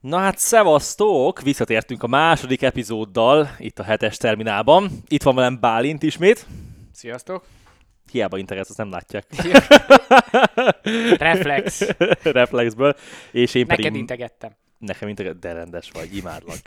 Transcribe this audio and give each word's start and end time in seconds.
Na 0.00 0.18
hát 0.18 0.38
szevasztok! 0.38 1.40
Visszatértünk 1.42 2.02
a 2.02 2.06
második 2.06 2.62
epizóddal 2.62 3.50
itt 3.58 3.78
a 3.78 3.82
hetes 3.82 4.16
terminálban. 4.16 4.90
Itt 5.08 5.22
van 5.22 5.34
velem 5.34 5.60
Bálint 5.60 6.02
ismét. 6.02 6.46
Sziasztok! 6.92 7.44
Hiába 8.10 8.38
integetsz, 8.38 8.68
azt 8.68 8.78
nem 8.78 8.90
látják. 8.90 9.26
Reflex. 11.18 11.86
Reflexből. 12.22 12.96
És 13.30 13.54
én 13.54 13.64
Neked 13.68 13.84
pedig... 13.84 14.00
integettem. 14.00 14.50
Nekem 14.78 15.08
integet, 15.08 15.38
de 15.38 15.52
rendes 15.52 15.90
vagy, 15.92 16.16
imádlak. 16.16 16.58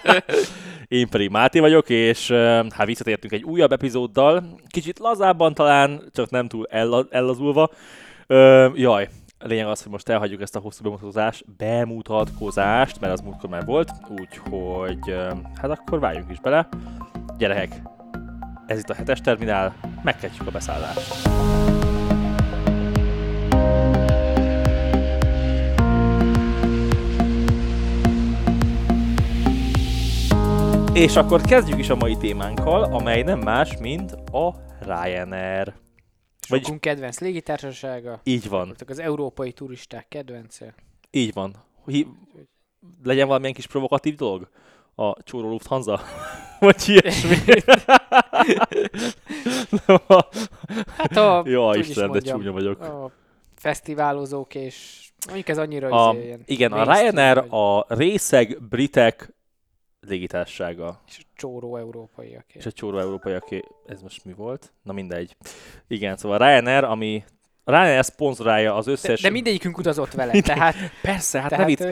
én 0.88 1.08
pedig 1.08 1.30
Máté 1.30 1.58
vagyok, 1.58 1.88
és 1.88 2.30
hát 2.70 2.86
visszatértünk 2.86 3.32
egy 3.32 3.42
újabb 3.42 3.72
epizóddal. 3.72 4.60
Kicsit 4.68 4.98
lazábban 4.98 5.54
talán, 5.54 6.02
csak 6.12 6.30
nem 6.30 6.48
túl 6.48 6.66
ella- 6.70 7.12
ellazulva. 7.12 7.70
Ö, 8.26 8.68
jaj, 8.74 9.08
lényeg 9.46 9.66
az, 9.66 9.82
hogy 9.82 9.92
most 9.92 10.08
elhagyjuk 10.08 10.40
ezt 10.40 10.56
a 10.56 10.60
hosszú 10.60 10.82
bemutatkozást, 10.82 11.44
bemutatkozást, 11.56 13.00
mert 13.00 13.12
az 13.12 13.20
múltkor 13.20 13.50
már 13.50 13.64
volt, 13.64 13.90
úgyhogy 14.08 15.16
hát 15.60 15.70
akkor 15.70 16.00
váljunk 16.00 16.30
is 16.30 16.40
bele. 16.40 16.68
Gyerekek, 17.38 17.82
ez 18.66 18.78
itt 18.78 18.90
a 18.90 18.94
hetes 18.94 19.20
terminál, 19.20 19.74
megkezdjük 20.02 20.46
a 20.46 20.50
beszállást. 20.50 21.28
És 30.92 31.16
akkor 31.16 31.40
kezdjük 31.40 31.78
is 31.78 31.90
a 31.90 31.96
mai 31.96 32.16
témánkkal, 32.16 32.82
amely 32.82 33.22
nem 33.22 33.38
más, 33.38 33.76
mint 33.80 34.12
a 34.12 34.54
Ryanair. 34.80 35.72
Vagyis- 36.48 36.64
Sokunk 36.64 36.80
kedvenc 36.80 37.18
légitársasága. 37.20 38.20
Így 38.24 38.48
van, 38.48 38.66
Voltak 38.66 38.90
az 38.90 38.98
európai 38.98 39.52
turisták 39.52 40.08
kedvence. 40.08 40.74
így 41.10 41.32
van. 41.32 41.54
Hi- 41.86 42.06
legyen 43.02 43.26
valamilyen 43.26 43.54
kis 43.54 43.66
provokatív 43.66 44.14
dolog? 44.16 44.48
A 44.94 45.22
csóró 45.22 45.48
Lufthansa? 45.48 46.00
Vagy 46.60 46.82
ilyesmi? 46.88 47.36
Hát 50.96 51.16
a, 51.16 51.42
Jó, 51.48 51.72
Isten, 51.72 52.10
de 52.10 52.20
csúnya 52.20 52.52
vagyok. 52.52 52.80
a 52.80 53.10
fesztiválozók 53.54 54.54
és 54.54 55.08
mondjuk 55.26 55.48
ez 55.48 55.58
annyira 55.58 55.88
A, 56.08 56.12
izé, 56.14 56.24
ilyen 56.24 56.42
igen, 56.44 56.72
a 56.72 56.82
Ryanair 56.92 57.34
vagy- 57.36 57.46
a 57.50 57.84
részeg 57.94 58.62
britek 58.68 59.32
légitársága. 60.06 61.00
és 61.08 61.18
a 61.18 61.26
csóró 61.36 61.76
európaiak. 61.76 62.44
És 62.54 62.66
a 62.66 62.72
csóró 62.72 62.98
európai, 62.98 63.32
aki... 63.32 63.64
Ez 63.86 64.02
most 64.02 64.24
mi 64.24 64.32
volt? 64.32 64.72
Na 64.82 64.92
mindegy. 64.92 65.36
Igen, 65.88 66.16
szóval 66.16 66.38
Ryanair, 66.38 66.84
ami... 66.84 67.24
Ryanair 67.64 68.04
szponzorálja 68.04 68.74
az 68.74 68.84
De, 68.84 68.90
összes... 68.90 69.20
de 69.20 69.30
mindegyikünk 69.30 69.78
utazott 69.78 70.12
vele, 70.12 70.40
tehát, 70.40 70.74
Persze, 71.02 71.40
hát 71.40 71.48
tehát 71.50 71.64
ne 71.66 71.74
vicc. 71.74 71.80
ö, 71.80 71.90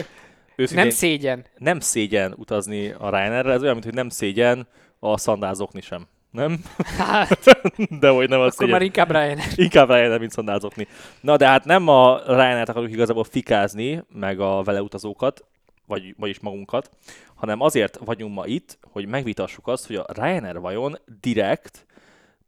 Őszintén, 0.55 0.85
nem 0.85 0.93
szégyen. 0.95 1.45
nem 1.57 1.79
szégyen 1.79 2.33
utazni 2.37 2.89
a 2.89 3.09
Ryanairre, 3.09 3.51
ez 3.51 3.61
olyan, 3.61 3.73
mint 3.73 3.85
hogy 3.85 3.93
nem 3.93 4.09
szégyen 4.09 4.67
a 4.99 5.17
szandázokni 5.17 5.81
sem. 5.81 6.07
Nem? 6.31 6.63
Hát, 6.97 7.39
De 7.99 8.09
hogy 8.09 8.29
nem 8.29 8.39
az 8.39 8.45
akkor 8.45 8.51
szégyen. 8.57 8.71
már 8.73 8.81
inkább 8.81 9.09
Ryanair. 9.11 9.39
Inkább 9.55 9.89
Ryanair, 9.89 10.19
mint 10.19 10.31
szandázokni. 10.31 10.87
Na 11.21 11.37
de 11.37 11.47
hát 11.47 11.65
nem 11.65 11.87
a 11.87 12.21
Ryanair-t 12.25 12.69
akarjuk 12.69 12.91
igazából 12.91 13.23
fikázni, 13.23 14.03
meg 14.13 14.39
a 14.39 14.63
vele 14.63 14.81
utazókat, 14.81 15.45
vagy, 15.91 16.15
vagyis 16.17 16.39
magunkat, 16.39 16.89
hanem 17.35 17.61
azért 17.61 17.97
vagyunk 17.97 18.33
ma 18.33 18.45
itt, 18.45 18.77
hogy 18.81 19.05
megvitassuk 19.05 19.67
azt, 19.67 19.87
hogy 19.87 19.95
a 19.95 20.05
Ryanair 20.13 20.59
vajon 20.59 20.97
direkt 21.21 21.85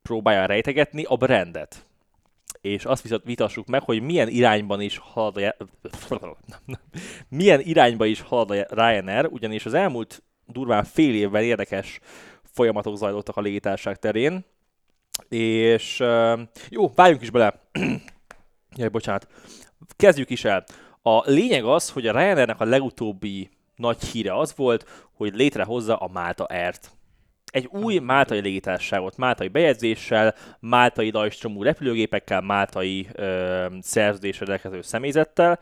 próbálja 0.01 0.45
rejtegetni 0.45 1.03
a 1.03 1.15
brandet. 1.15 1.85
És 2.61 2.85
azt 2.85 3.01
viszont 3.01 3.23
vitassuk 3.23 3.67
meg, 3.67 3.81
hogy 3.81 4.01
milyen 4.01 4.27
irányban 4.27 4.81
is 4.81 4.97
halad 4.97 5.37
a, 5.37 5.55
milyen 7.29 7.59
irányba 7.59 8.05
is 8.05 8.21
halad 8.21 8.51
a 8.51 8.65
Ryanair, 8.69 9.25
ugyanis 9.25 9.65
az 9.65 9.73
elmúlt 9.73 10.23
durván 10.45 10.83
fél 10.83 11.13
évben 11.13 11.43
érdekes 11.43 11.99
folyamatok 12.43 12.97
zajlottak 12.97 13.37
a 13.37 13.41
légitárság 13.41 13.99
terén, 13.99 14.45
és 15.29 16.03
jó, 16.69 16.91
váljunk 16.95 17.21
is 17.21 17.29
bele. 17.29 17.61
Jaj, 18.77 18.89
bocsánat. 18.89 19.27
Kezdjük 19.95 20.29
is 20.29 20.45
el. 20.45 20.63
A 21.05 21.29
lényeg 21.31 21.63
az, 21.63 21.89
hogy 21.89 22.07
a 22.07 22.11
Ryanairnek 22.11 22.59
a 22.59 22.65
legutóbbi 22.65 23.49
nagy 23.75 24.03
híre 24.03 24.37
az 24.37 24.55
volt, 24.55 25.07
hogy 25.11 25.35
létrehozza 25.35 25.95
a 25.95 26.07
Malta 26.07 26.43
Air-t. 26.43 26.91
Egy 27.45 27.65
új 27.65 27.97
máltai 27.97 28.39
légitársaságot, 28.39 29.17
máltai 29.17 29.47
bejegyzéssel, 29.47 30.35
máltai 30.59 31.11
lajstromú 31.11 31.63
repülőgépekkel, 31.63 32.41
máltai 32.41 33.07
ö, 33.13 33.65
szerződésre 33.81 34.45
rendelkező 34.45 34.81
személyzettel, 34.81 35.59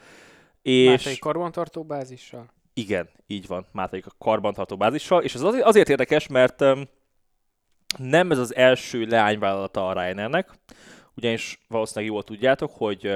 és... 0.62 0.88
Máltai 0.88 1.18
karbantartó 1.18 1.84
bázissal. 1.84 2.46
Igen, 2.74 3.10
így 3.28 3.48
van, 3.48 3.66
Mátaik 3.72 4.06
a 4.06 4.12
karbantartó 4.18 4.78
bázissal, 4.78 5.24
és 5.24 5.34
ez 5.34 5.42
azért, 5.42 5.90
érdekes, 5.90 6.28
mert 6.28 6.64
nem 7.98 8.32
ez 8.32 8.38
az 8.38 8.56
első 8.56 9.06
leányvállalata 9.06 9.88
a 9.88 9.94
Ryanairnek, 9.94 10.50
ugyanis 11.16 11.60
valószínűleg 11.68 12.14
jól 12.14 12.24
tudjátok, 12.24 12.72
hogy 12.74 13.14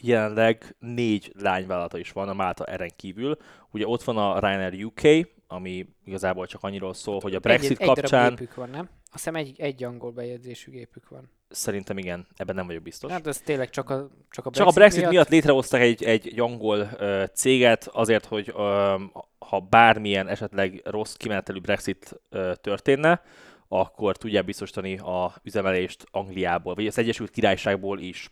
jelenleg 0.00 0.74
négy 0.78 1.32
leányvállalata 1.38 1.98
is 1.98 2.12
van 2.12 2.28
a 2.28 2.34
Málta 2.34 2.64
eren 2.64 2.90
kívül. 2.96 3.36
Ugye 3.70 3.86
ott 3.86 4.02
van 4.02 4.16
a 4.16 4.38
Ryanair 4.38 4.84
UK, 4.84 5.32
ami 5.46 5.86
igazából 6.04 6.46
csak 6.46 6.62
annyiról 6.62 6.94
szól, 6.94 7.20
hogy 7.20 7.34
a 7.34 7.38
Brexit 7.38 7.70
egy, 7.70 7.80
egy 7.80 7.86
kapcsán, 7.86 8.28
gépük 8.34 8.54
van, 8.54 8.70
nem? 8.70 8.80
Azt 8.80 9.24
hiszem 9.24 9.34
egy, 9.34 9.54
egy 9.60 9.84
angol 9.84 10.10
bejegyzésű 10.10 10.70
gépük 10.70 11.08
van. 11.08 11.30
szerintem 11.48 11.98
igen, 11.98 12.26
ebben 12.36 12.54
nem 12.54 12.66
vagyok 12.66 12.82
biztos. 12.82 13.10
Hát 13.10 13.26
ez 13.26 13.38
tényleg 13.38 13.70
csak 13.70 13.90
a, 13.90 14.08
csak 14.30 14.46
a 14.46 14.50
Brexit, 14.50 14.54
Csak 14.54 14.66
a 14.66 14.70
Brexit 14.70 15.00
miatt, 15.00 15.12
miatt. 15.12 15.28
létrehoztak 15.28 15.80
egy, 15.80 16.04
egy, 16.04 16.26
egy 16.28 16.40
angol 16.40 16.88
ö, 16.98 17.24
céget 17.34 17.88
azért, 17.92 18.24
hogy 18.24 18.52
ö, 18.56 18.94
ha 19.38 19.60
bármilyen 19.60 20.28
esetleg 20.28 20.80
rossz 20.84 21.14
kimenetelű 21.14 21.60
Brexit 21.60 22.20
ö, 22.30 22.52
történne, 22.60 23.22
akkor 23.68 24.16
tudják 24.16 24.44
biztosítani 24.44 24.98
a 24.98 25.34
üzemelést 25.42 26.04
Angliából, 26.10 26.74
vagy 26.74 26.86
az 26.86 26.98
Egyesült 26.98 27.30
Királyságból 27.30 27.98
is. 27.98 28.30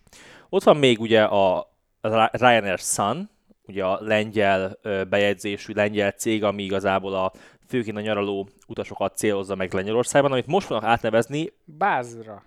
Ott 0.49 0.63
van 0.63 0.77
még 0.77 1.01
ugye 1.01 1.23
a 1.23 1.71
Ry- 2.01 2.41
Ryanair 2.41 2.79
Sun, 2.79 3.31
ugye 3.67 3.85
a 3.85 3.99
lengyel 4.01 4.79
bejegyzésű 5.09 5.73
lengyel 5.73 6.11
cég, 6.11 6.45
ami 6.45 6.63
igazából 6.63 7.15
a 7.15 7.33
főként 7.69 7.97
a 7.97 8.01
nyaraló 8.01 8.49
utasokat 8.67 9.17
célozza 9.17 9.55
meg 9.55 9.75
Lengyelországban, 9.75 10.33
amit 10.33 10.47
most 10.47 10.67
fognak 10.67 10.85
átnevezni, 10.91 11.53
Bázra. 11.65 12.43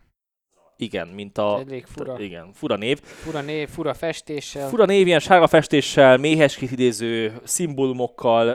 igen, 0.77 1.07
mint 1.07 1.37
a... 1.37 1.59
Elég 1.59 1.85
fura. 1.85 2.19
Igen, 2.19 2.53
fura 2.53 2.75
név. 2.75 3.01
Fura 3.01 3.41
név, 3.41 3.69
fura 3.69 3.93
festéssel. 3.93 4.69
Fura 4.69 4.85
név, 4.85 5.07
ilyen 5.07 5.19
sárga 5.19 5.47
festéssel, 5.47 6.17
méheskét 6.17 6.71
idéző 6.71 7.39
szimbólumokkal, 7.43 8.49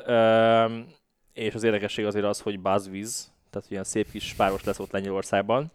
és 1.33 1.55
az 1.55 1.63
érdekesség 1.63 2.07
azért 2.07 2.25
az, 2.25 2.41
hogy 2.41 2.61
Buzzwiz, 2.61 3.33
tehát 3.51 3.71
ilyen 3.71 3.85
szép 3.85 4.11
kis 4.11 4.35
páros 4.35 4.65
lesz 4.65 4.79
ott 4.79 4.91
Lengyelországban. 4.91 5.73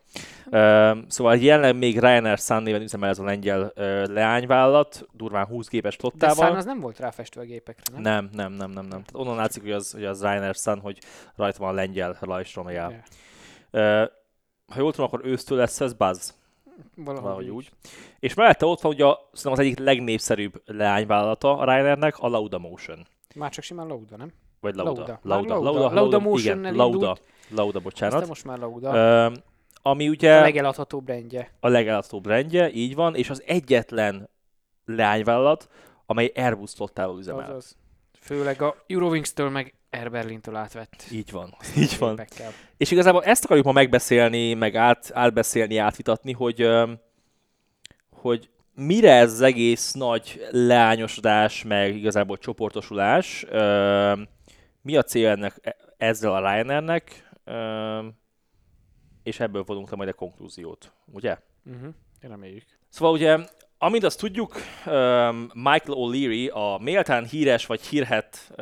Öm, 0.49 1.05
szóval 1.07 1.37
jelenleg 1.37 1.77
még 1.77 1.99
Ryanair 1.99 2.37
Sun 2.37 2.63
néven 2.63 2.81
üzemel 2.81 3.09
ez 3.09 3.19
a 3.19 3.23
lengyel 3.23 3.71
ö, 3.75 4.05
leányvállalat, 4.05 5.07
durván 5.11 5.45
20 5.45 5.67
gépes 5.67 5.93
De 5.93 5.99
flottával. 5.99 6.35
Szán 6.35 6.55
az 6.55 6.65
nem 6.65 6.79
volt 6.79 6.99
ráfestve 6.99 7.41
a 7.41 7.45
gépekre, 7.45 7.83
nem? 7.93 8.01
Nem, 8.01 8.29
nem, 8.33 8.51
nem, 8.51 8.71
nem, 8.71 8.85
nem. 8.85 9.03
Tehát 9.03 9.11
onnan 9.13 9.35
látszik, 9.35 9.61
hogy 9.61 9.71
az, 9.71 9.91
hogy 9.91 10.05
az 10.05 10.21
Ryanair 10.21 10.55
Sun, 10.55 10.79
hogy 10.79 10.99
rajta 11.35 11.59
van 11.59 11.69
a 11.69 11.73
lengyel 11.73 12.17
rajstromjel. 12.19 12.91
Ja. 12.91 13.03
Ö, 13.79 14.05
ha 14.73 14.79
jól 14.79 14.91
tudom, 14.91 15.05
akkor 15.05 15.21
ősztől 15.23 15.57
lesz 15.57 15.81
ez 15.81 15.93
Buzz. 15.93 16.33
Valahogy, 16.95 17.23
valahogy 17.23 17.49
úgy. 17.49 17.71
És 18.19 18.33
mellette 18.33 18.65
ott 18.65 18.81
van 18.81 18.91
ugye 18.91 19.05
a, 19.05 19.29
szerintem 19.33 19.51
az 19.51 19.59
egyik 19.59 19.79
legnépszerűbb 19.79 20.61
leányvállalata 20.65 21.57
a 21.57 21.63
Ryanairnek, 21.63 22.17
a 22.19 22.27
Lauda 22.27 22.57
Motion. 22.57 23.07
Már 23.35 23.51
csak 23.51 23.63
simán 23.63 23.87
Lauda, 23.87 24.17
nem? 24.17 24.31
Vagy 24.59 24.75
Lauda. 24.75 24.91
Lauda. 24.91 25.19
Lauda. 25.21 25.53
Már 25.53 25.63
Lauda. 25.63 25.79
Lauda. 25.79 25.95
Lauda 25.95 26.19
Motion 26.19 26.57
igen, 26.57 26.65
elindult. 26.65 26.91
Lauda. 26.91 27.05
Lauda, 27.05 27.21
Aztán 27.51 27.81
bocsánat. 27.81 28.27
most 28.27 28.45
már 28.45 28.57
Lauda. 28.57 28.95
Ö, 28.95 29.31
ami 29.81 30.07
a 30.07 30.09
ugye 30.09 30.39
legeladhatóbb 30.39 31.07
rendje. 31.07 31.51
a 31.59 31.67
legeladhatóbb 31.67 32.25
rendje, 32.25 32.71
így 32.71 32.95
van, 32.95 33.15
és 33.15 33.29
az 33.29 33.43
egyetlen 33.45 34.29
leányvállalat, 34.85 35.69
amely 36.05 36.31
Airbus 36.35 36.71
flottával 36.73 37.19
üzemel. 37.19 37.49
Azaz. 37.49 37.77
Főleg 38.19 38.61
a 38.61 38.75
Eurowings-től 38.87 39.49
meg 39.49 39.73
Air 39.89 40.11
Berlin-től 40.11 40.55
átvett. 40.55 41.05
Így 41.11 41.31
van, 41.31 41.55
így 41.77 41.95
van. 41.99 42.15
gépekkel. 42.15 42.51
És 42.77 42.91
igazából 42.91 43.23
ezt 43.23 43.43
akarjuk 43.43 43.65
ma 43.65 43.71
megbeszélni, 43.71 44.53
meg 44.53 44.75
át, 44.75 45.11
átbeszélni, 45.13 45.77
átvitatni, 45.77 46.31
hogy, 46.31 46.69
hogy 48.11 48.49
mire 48.75 49.11
ez 49.11 49.31
az 49.31 49.41
egész 49.41 49.93
nagy 49.93 50.47
leányosodás, 50.51 51.63
meg 51.63 51.95
igazából 51.95 52.37
csoportosulás, 52.37 53.45
mi 54.81 54.95
a 54.95 55.03
cél 55.03 55.29
ennek, 55.29 55.59
e- 55.61 55.75
ezzel 55.97 56.33
a 56.33 56.39
Ryanairnek, 56.39 57.24
és 59.23 59.39
ebből 59.39 59.63
vonunk 59.63 59.89
le 59.89 59.97
majd 59.97 60.09
a 60.09 60.13
konklúziót, 60.13 60.91
ugye? 61.05 61.37
Uh-huh. 61.65 61.93
Reméljük. 62.21 62.65
Szóval 62.89 63.13
ugye, 63.13 63.37
amint 63.77 64.03
azt 64.03 64.19
tudjuk, 64.19 64.53
Michael 65.53 65.97
O'Leary, 65.97 66.53
a 66.53 66.83
méltán 66.83 67.25
híres 67.25 67.65
vagy 67.65 67.81
hírhet 67.81 68.53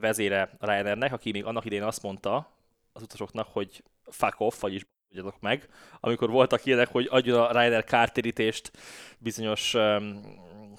vezére 0.00 0.50
a 0.58 0.66
Ryanairnek, 0.66 1.12
aki 1.12 1.30
még 1.30 1.44
annak 1.44 1.64
idején 1.64 1.84
azt 1.84 2.02
mondta 2.02 2.50
az 2.92 3.02
utasoknak, 3.02 3.48
hogy 3.52 3.82
fuck 4.04 4.40
off, 4.40 4.60
vagyis 4.60 4.86
adjatok 5.10 5.40
meg, 5.40 5.68
amikor 6.00 6.30
voltak 6.30 6.64
ilyenek, 6.64 6.88
hogy 6.88 7.06
adjon 7.10 7.40
a 7.40 7.50
Ryanair 7.50 7.84
kártérítést 7.84 8.70
bizonyos 9.18 9.76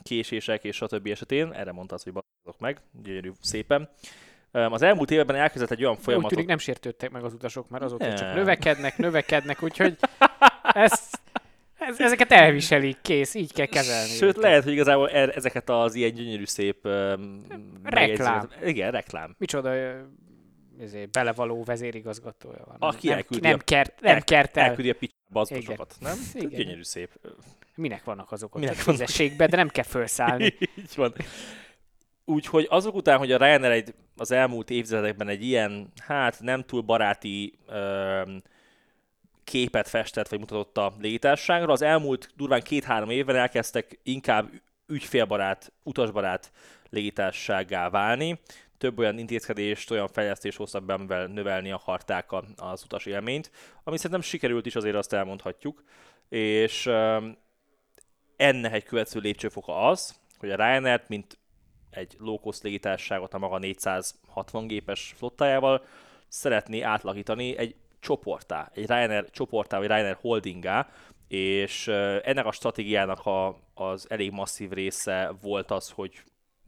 késések 0.03 0.63
és 0.63 0.75
stb. 0.75 1.07
esetén, 1.07 1.51
erre 1.51 1.71
mondta 1.71 1.95
az, 1.95 2.03
hogy 2.03 2.13
meg, 2.57 2.81
gyönyörű 3.03 3.31
szépen. 3.41 3.89
Az 4.51 4.81
elmúlt 4.81 5.12
években 5.12 5.36
elkezdett 5.36 5.72
egy 5.72 5.84
olyan 5.84 5.98
folyamatot... 5.98 6.31
Úgy 6.31 6.38
tűnik 6.38 6.50
nem 6.50 6.57
sértődtek 6.57 7.10
meg 7.10 7.24
az 7.24 7.34
utasok, 7.34 7.69
mert 7.69 7.98
Nem. 7.98 8.16
csak 8.16 8.34
növekednek, 8.34 8.98
növekednek, 8.98 9.63
úgyhogy 9.63 9.98
ezt, 10.74 11.19
ez, 11.78 12.00
ezeket 12.00 12.31
elviselik, 12.31 12.98
kész, 13.01 13.34
így 13.34 13.54
kell 13.54 13.66
kezelni. 13.66 14.10
Sőt, 14.10 14.30
őket. 14.30 14.44
lehet, 14.44 14.63
hogy 14.63 14.72
igazából 14.72 15.10
e- 15.10 15.31
ezeket 15.36 15.69
az 15.69 15.96
ilyen 15.96 16.13
gyönyörű 16.13 16.46
szép... 16.46 16.86
Um, 16.86 17.46
Reklám. 17.84 18.50
Igen, 18.63 18.92
reklám. 18.92 19.36
Micsoda 19.38 19.74
ezért, 20.80 21.12
belevaló 21.12 21.63
vezérigazgatója 21.63 22.62
van. 22.66 22.75
Aki 22.80 23.07
nem, 23.07 23.18
elküldi 23.18 23.48
nem, 23.48 23.57
a- 23.60 23.63
kert, 23.63 24.01
nem 24.01 24.16
el- 24.16 24.24
kert 24.24 24.57
el. 24.57 24.63
Elküldi 24.63 24.90
a 24.90 24.94
picsába 24.94 25.40
az 25.40 25.51
Igen. 25.51 25.62
utasokat, 25.63 25.96
nem? 26.00 26.18
Igen. 26.34 26.50
Gyönyörű 26.50 26.84
szép. 26.84 27.10
Minek 27.75 28.04
vannak 28.04 28.31
azok 28.31 28.56
ott 28.56 28.62
Minek 28.62 28.78
a 28.86 28.92
tízességbe, 28.92 29.48
de 29.48 29.56
nem 29.56 29.68
kell 29.69 29.84
felszállni. 29.84 30.46
Így 30.80 30.96
van. 30.96 31.13
Úgyhogy 32.29 32.67
azok 32.69 32.95
után, 32.95 33.17
hogy 33.17 33.31
a 33.31 33.37
Ryanair 33.37 33.71
egy, 33.71 33.93
az 34.17 34.31
elmúlt 34.31 34.69
évtizedekben 34.69 35.27
egy 35.27 35.43
ilyen, 35.43 35.91
hát 36.05 36.39
nem 36.39 36.63
túl 36.63 36.81
baráti 36.81 37.59
öm, 37.67 38.41
képet 39.43 39.87
festett, 39.87 40.27
vagy 40.27 40.39
mutatott 40.39 40.77
a 40.77 40.93
légitársaságra, 40.99 41.71
az 41.71 41.81
elmúlt 41.81 42.29
durván 42.35 42.61
két-három 42.61 43.09
évben 43.09 43.35
elkezdtek 43.35 43.99
inkább 44.03 44.49
ügyfélbarát, 44.87 45.71
utasbarát 45.83 46.51
légitársasággá 46.89 47.89
válni. 47.89 48.39
Több 48.77 48.99
olyan 48.99 49.17
intézkedést, 49.17 49.91
olyan 49.91 50.07
fejlesztést 50.07 50.57
hoztak 50.57 50.83
be, 50.83 50.93
amivel 50.93 51.27
növelni 51.27 51.71
akarták 51.71 52.31
az 52.55 52.83
utas 52.83 53.05
élményt, 53.05 53.51
ami 53.83 53.97
szerintem 53.97 54.21
sikerült 54.21 54.65
is, 54.65 54.75
azért 54.75 54.95
azt 54.95 55.13
elmondhatjuk. 55.13 55.83
És 56.29 56.85
öm, 56.85 57.37
ennek 58.35 58.73
egy 58.73 58.83
következő 58.83 59.19
lépcsőfoka 59.19 59.87
az, 59.87 60.19
hogy 60.39 60.51
a 60.51 60.55
Ryanair, 60.55 61.03
mint 61.07 61.38
egy 61.89 62.15
low-cost 62.19 62.63
légitársaságot 62.63 63.33
a 63.33 63.38
maga 63.38 63.57
460 63.57 64.68
gépes 64.68 65.13
flottájával 65.18 65.83
szeretné 66.27 66.81
átlakítani 66.81 67.57
egy 67.57 67.75
csoportá, 68.00 68.71
egy 68.74 68.88
Ryanair 68.88 69.30
csoportá, 69.30 69.77
vagy 69.77 69.88
Ryanair 69.88 70.18
holdingá, 70.21 70.88
és 71.27 71.88
ennek 72.24 72.45
a 72.45 72.51
stratégiának 72.51 73.25
a, 73.25 73.59
az 73.74 74.06
elég 74.09 74.31
masszív 74.31 74.71
része 74.71 75.31
volt 75.41 75.71
az, 75.71 75.89
hogy 75.89 76.24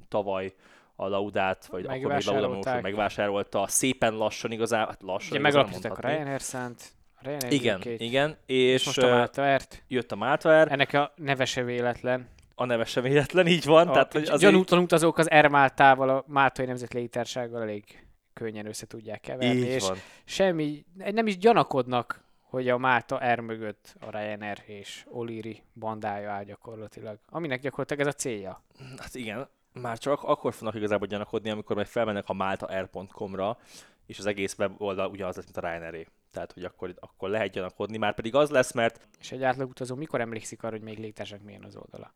tavaly 0.08 0.54
a 0.96 1.08
Laudát, 1.08 1.66
vagy 1.66 1.86
akkor 1.86 2.14
még 2.14 2.26
Lauda 2.26 2.82
megvásárolta, 2.82 3.68
szépen 3.68 4.14
lassan 4.14 4.52
igazán, 4.52 4.86
hát 4.86 5.02
lassan 5.02 5.32
Ugye 5.32 5.40
megalapították 5.40 5.98
a. 5.98 6.08
Ryanair 6.08 6.42
szánt, 6.42 6.92
Ryanair 7.22 7.52
Igen, 7.52 7.82
igen, 7.98 8.38
és 8.46 8.74
és, 8.74 8.86
most 8.86 8.98
a 8.98 9.30
Air-t. 9.36 9.84
jött 9.88 10.12
a 10.12 10.16
Malta 10.16 10.50
Air, 10.50 10.72
Ennek 10.72 10.94
a 10.94 11.12
neve 11.16 11.46
se 11.46 11.64
véletlen. 11.64 12.30
A 12.62 12.66
neve 12.66 12.86
sem 12.86 13.04
véletlen, 13.04 13.48
így 13.48 13.66
van. 13.66 13.88
A 13.88 13.92
tehát, 13.92 14.12
hogy 14.14 14.22
azért... 14.22 14.52
gyanútlan 14.52 14.82
utazók 14.82 15.18
az 15.18 15.28
Air 15.28 15.48
Maltával, 15.48 16.10
a 16.10 16.24
Máltai 16.28 16.66
Nemzet 16.66 16.94
Légitársággal 16.94 17.62
elég 17.62 18.06
könnyen 18.34 18.66
össze 18.66 18.88
tudják 18.88 19.22
keverni, 19.22 19.60
Így 19.60 19.66
és 19.66 19.88
van. 19.88 19.98
semmi, 20.26 20.86
nem 20.94 21.28
is 21.28 21.38
gyanakodnak, 21.38 22.24
hogy 22.42 22.70
a 22.70 22.78
Málta 22.78 23.18
Air 23.18 23.40
mögött 23.40 23.96
a 24.00 24.10
Ryanair 24.10 24.64
és 24.66 25.06
Oliri 25.10 25.64
bandája 25.76 26.32
áll 26.32 26.44
gyakorlatilag. 26.44 27.20
Aminek 27.30 27.62
gyakorlatilag 27.62 28.02
ez 28.08 28.14
a 28.14 28.18
célja. 28.18 28.64
Hát 28.98 29.16
igen, 29.16 29.48
már 29.74 29.98
csak 29.98 30.24
akkor 30.24 30.54
fognak 30.54 30.76
igazából 30.76 31.08
gyanakodni, 31.08 31.50
amikor 31.50 31.76
majd 31.76 31.88
felmennek 31.88 32.30
a 32.30 32.34
maltaair.com-ra, 32.34 33.58
és 34.06 34.20
az 34.20 34.26
egész 34.26 34.56
weboldal 34.58 35.10
ugyanaz 35.10 35.36
lesz, 35.36 35.46
mint 35.46 35.58
a 35.58 35.62
Ryanair. 35.62 36.08
Tehát, 36.32 36.52
hogy 36.52 36.64
akkor, 36.64 36.94
akkor 37.00 37.30
lehet 37.30 37.52
gyanakodni, 37.52 37.98
már 37.98 38.14
pedig 38.14 38.36
az 38.36 38.50
lesz, 38.50 38.74
mert 38.74 39.08
És 39.20 39.32
egy 39.32 39.44
átlagutazó 39.44 39.96
mikor 39.96 40.22
emlékszik 40.22 40.64
arra, 40.64 40.76
hogy 40.76 40.84
még 40.84 40.98
légitársaság 40.98 41.44
milyen 41.44 41.64
az 41.64 41.76
oldala? 41.76 42.14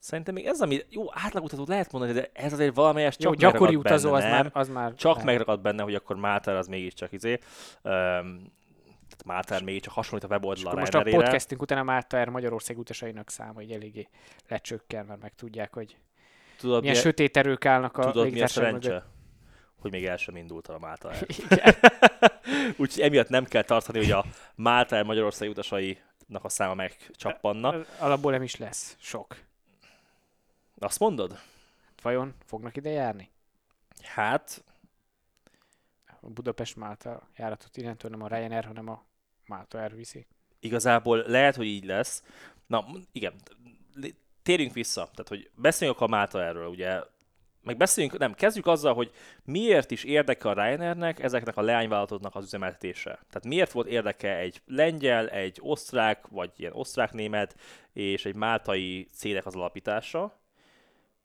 Szerintem 0.00 0.34
még 0.34 0.46
ez, 0.46 0.60
ami 0.60 0.80
jó 0.88 1.04
átlagutató 1.10 1.64
lehet 1.66 1.92
mondani, 1.92 2.12
de 2.12 2.30
ez 2.32 2.52
azért 2.52 2.74
valamelyest 2.74 3.22
Jó, 3.22 3.30
csak 3.30 3.40
gyakori 3.40 3.76
megragad 3.76 3.86
utazó 3.86 4.10
benne, 4.10 4.24
az 4.24 4.30
nem? 4.30 4.42
már, 4.42 4.50
az 4.52 4.68
már 4.68 4.94
Csak 4.94 5.16
nem. 5.16 5.24
megragad 5.24 5.60
benne, 5.60 5.82
hogy 5.82 5.94
akkor 5.94 6.16
Malta 6.16 6.58
az 6.58 6.66
mégiscsak 6.66 7.12
izé. 7.12 7.32
Um, 7.82 8.52
tehát 9.10 9.24
Malta 9.24 9.64
még 9.64 9.82
csak 9.82 9.92
hasonlít 9.92 10.24
a 10.24 10.26
És 10.26 10.32
weboldal 10.32 10.64
a 10.64 10.68
akkor 10.68 10.80
most 10.80 10.94
a 10.94 11.02
podcastünk 11.02 11.62
után 11.62 11.78
a 11.78 11.82
Málta 11.82 12.16
Air 12.16 12.28
Magyarország 12.28 12.78
utasainak 12.78 13.30
száma 13.30 13.62
így 13.62 13.72
eléggé 13.72 14.08
lecsökken, 14.48 15.04
mert 15.04 15.20
meg 15.20 15.34
tudják, 15.34 15.74
hogy 15.74 15.96
Tudod, 16.58 16.80
milyen 16.80 16.96
mi, 16.96 17.00
sötét 17.02 17.36
erők 17.36 17.64
állnak 17.64 17.98
a 17.98 18.10
tudod, 18.10 18.32
mi 18.32 18.42
a 18.42 18.46
szerencse? 18.46 18.88
mögött. 18.88 19.04
Hogy 19.80 19.90
még 19.90 20.04
el 20.04 20.16
sem 20.16 20.36
indult 20.36 20.68
a. 20.68 20.98
Igen. 21.26 21.74
Úgyhogy 22.76 23.02
emiatt 23.02 23.28
nem 23.28 23.44
kell 23.44 23.62
tartani, 23.62 23.98
hogy 23.98 24.10
a 24.10 24.24
Malta 24.54 24.96
Air 24.96 25.04
Magyarország 25.04 25.48
utasainak 25.48 26.44
a 26.44 26.48
száma 26.48 26.74
megcsappanna. 26.74 27.74
Alapból 27.98 28.32
nem 28.32 28.42
is 28.42 28.56
lesz 28.56 28.96
sok. 29.00 29.36
Azt 30.80 30.98
mondod? 30.98 31.38
Vajon 32.02 32.34
fognak 32.44 32.76
ide 32.76 32.90
járni? 32.90 33.30
Hát, 34.02 34.64
A 36.20 36.28
Budapest-Málta 36.28 37.28
járatot 37.36 37.76
innentől 37.76 38.10
nem 38.10 38.22
a 38.22 38.28
Ryanair, 38.28 38.64
hanem 38.64 38.88
a 38.88 39.04
Málta 39.46 39.78
Air 39.78 39.94
viszi. 39.94 40.26
igazából 40.60 41.24
lehet, 41.26 41.56
hogy 41.56 41.66
így 41.66 41.84
lesz. 41.84 42.22
Na, 42.66 42.86
igen, 43.12 43.34
térjünk 44.42 44.72
vissza. 44.72 45.00
Tehát, 45.02 45.28
hogy 45.28 45.50
beszéljünk 45.54 46.00
a 46.00 46.06
Malta 46.06 46.42
erről, 46.42 46.66
ugye, 46.68 47.00
meg 47.62 47.76
beszéljünk, 47.76 48.18
nem, 48.18 48.34
kezdjük 48.34 48.66
azzal, 48.66 48.94
hogy 48.94 49.12
miért 49.44 49.90
is 49.90 50.04
érdeke 50.04 50.48
a 50.48 50.52
Ryanairnek 50.52 51.22
ezeknek 51.22 51.56
a 51.56 51.62
leányvállalatoknak 51.62 52.34
az 52.34 52.44
üzemeltetése. 52.44 53.10
Tehát 53.10 53.44
miért 53.46 53.72
volt 53.72 53.86
érdeke 53.86 54.36
egy 54.36 54.62
lengyel, 54.66 55.28
egy 55.28 55.58
osztrák, 55.62 56.26
vagy 56.26 56.50
ilyen 56.56 56.72
osztrák-német, 56.72 57.56
és 57.92 58.24
egy 58.24 58.34
máltai 58.34 59.06
cégnek 59.12 59.46
az 59.46 59.54
alapítása. 59.54 60.39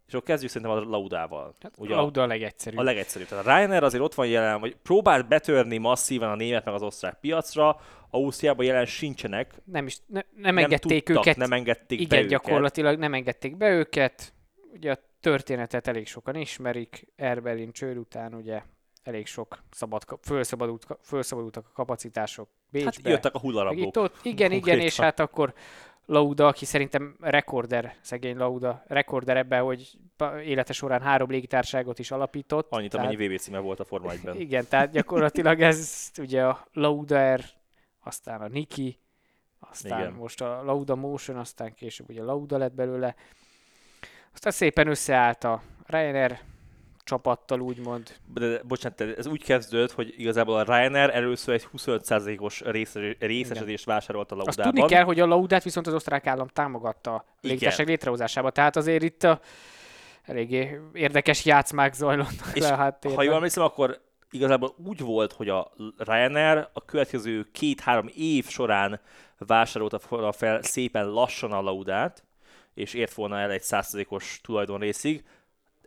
És 0.07 0.13
akkor 0.13 0.25
kezdjük 0.25 0.51
szerintem 0.51 0.77
a 0.77 0.81
Laudával. 0.89 1.55
Hát 1.61 1.73
Ugye 1.77 1.95
Lauda 1.95 2.21
a 2.21 2.27
legegyszerűbb. 2.27 2.79
A 2.79 2.83
legegyszerűbb. 2.83 3.27
Tehát 3.27 3.45
a 3.45 3.57
Ryanair 3.57 3.83
azért 3.83 4.03
ott 4.03 4.13
van 4.13 4.27
jelen, 4.27 4.59
vagy 4.59 4.75
próbált 4.83 5.27
betörni 5.27 5.77
masszívan 5.77 6.29
a 6.29 6.35
német 6.35 6.65
meg 6.65 6.73
az 6.73 6.81
osztrák 6.81 7.19
piacra, 7.19 7.79
Ausztriában 8.09 8.65
jelen 8.65 8.85
sincsenek, 8.85 9.53
nem 9.63 9.85
is, 9.85 9.97
ne, 10.05 10.21
nem 10.35 10.57
engedték 10.57 11.03
tudtak, 11.05 11.25
őket. 11.25 11.37
nem 11.37 11.51
engedték 11.51 11.97
be 11.97 12.03
igen, 12.03 12.17
őket. 12.17 12.29
gyakorlatilag 12.31 12.99
nem 12.99 13.13
engedték 13.13 13.57
be 13.57 13.69
őket. 13.69 14.33
Ugye 14.73 14.91
a 14.91 14.97
történetet 15.19 15.87
elég 15.87 16.07
sokan 16.07 16.35
ismerik. 16.35 17.07
Air 17.17 17.41
Berlin 17.41 17.71
csőd 17.71 17.97
után 17.97 18.33
ugye 18.33 18.61
elég 19.03 19.27
sok 19.27 19.63
szabad, 19.71 20.03
fölszabadult, 20.21 20.87
fölszabadultak 21.01 21.65
a 21.67 21.71
kapacitások 21.73 22.49
Bécsbe. 22.71 22.91
Hát 23.03 23.11
jöttek 23.11 23.33
a 23.33 23.39
hullarablók. 23.39 23.87
itt 23.87 23.97
ott, 23.97 24.15
igen, 24.23 24.51
igen, 24.61 24.79
és 24.79 24.99
hát 24.99 25.19
akkor 25.19 25.53
Lauda, 26.05 26.47
aki 26.47 26.65
szerintem 26.65 27.15
rekorder, 27.19 27.95
szegény 28.01 28.37
Lauda, 28.37 28.83
rekorder 28.87 29.37
ebben, 29.37 29.61
hogy 29.61 29.91
élete 30.43 30.73
során 30.73 31.01
három 31.01 31.29
légitárságot 31.29 31.99
is 31.99 32.11
alapított. 32.11 32.67
Annyit, 32.71 32.91
tehát- 32.91 33.07
amennyi 33.07 33.27
VB 33.27 33.39
címe 33.39 33.59
volt 33.59 33.79
a 33.79 33.83
Forma 33.85 34.11
1-ben. 34.11 34.35
Igen, 34.47 34.65
tehát 34.69 34.91
gyakorlatilag 34.91 35.61
ez 35.61 36.11
ugye 36.17 36.45
a 36.45 36.67
Lauda 36.73 37.17
Air, 37.17 37.43
aztán 38.03 38.41
a 38.41 38.47
Niki, 38.47 38.99
aztán. 39.59 39.99
Igen. 39.99 40.13
most 40.13 40.41
a 40.41 40.63
Lauda 40.63 40.95
Motion, 40.95 41.37
aztán 41.37 41.73
később 41.73 42.09
ugye 42.09 42.23
Lauda 42.23 42.57
lett 42.57 42.73
belőle. 42.73 43.15
Aztán 44.33 44.51
szépen 44.51 44.87
összeállt 44.87 45.43
a 45.43 45.61
Ryanair 45.85 46.39
csapattal, 47.05 47.59
úgymond. 47.61 48.15
De, 48.33 48.47
de, 48.47 48.61
bocsánat, 48.63 49.01
ez 49.01 49.27
úgy 49.27 49.43
kezdődött, 49.43 49.91
hogy 49.91 50.13
igazából 50.17 50.55
a 50.55 50.63
Ryanair 50.63 51.09
először 51.09 51.53
egy 51.53 51.67
25%-os 51.77 52.61
része- 52.61 53.15
részesedést 53.19 53.85
vásárolt 53.85 54.31
a 54.31 54.35
Azt 54.35 54.45
Laudában. 54.45 54.73
tudni 54.73 54.95
kell, 54.95 55.03
hogy 55.03 55.19
a 55.19 55.25
Laudát 55.25 55.63
viszont 55.63 55.87
az 55.87 55.93
osztrák 55.93 56.27
állam 56.27 56.47
támogatta 56.47 57.13
a 57.13 57.25
légitársaság 57.41 57.87
létrehozásába, 57.87 58.49
tehát 58.49 58.75
azért 58.75 59.03
itt 59.03 59.23
a 59.23 59.39
eléggé 60.23 60.79
érdekes 60.93 61.45
játszmák 61.45 61.93
zajlottak 61.93 62.51
És 62.53 62.61
le 62.61 62.71
a 62.71 62.75
háttérben. 62.75 63.19
Ha 63.19 63.25
jól 63.25 63.35
emlékszem, 63.35 63.63
akkor 63.63 64.01
igazából 64.31 64.75
úgy 64.85 64.99
volt, 64.99 65.33
hogy 65.33 65.49
a 65.49 65.71
Ryanair 65.97 66.67
a 66.73 66.85
következő 66.85 67.47
két-három 67.51 68.09
év 68.15 68.47
során 68.47 68.99
vásárolta 69.37 70.31
fel 70.31 70.61
szépen 70.61 71.07
lassan 71.07 71.51
a 71.51 71.61
Laudát, 71.61 72.23
és 72.73 72.93
ért 72.93 73.13
volna 73.13 73.39
el 73.39 73.51
egy 73.51 73.63
100%-os 73.63 74.39
tulajdonrészig. 74.43 75.23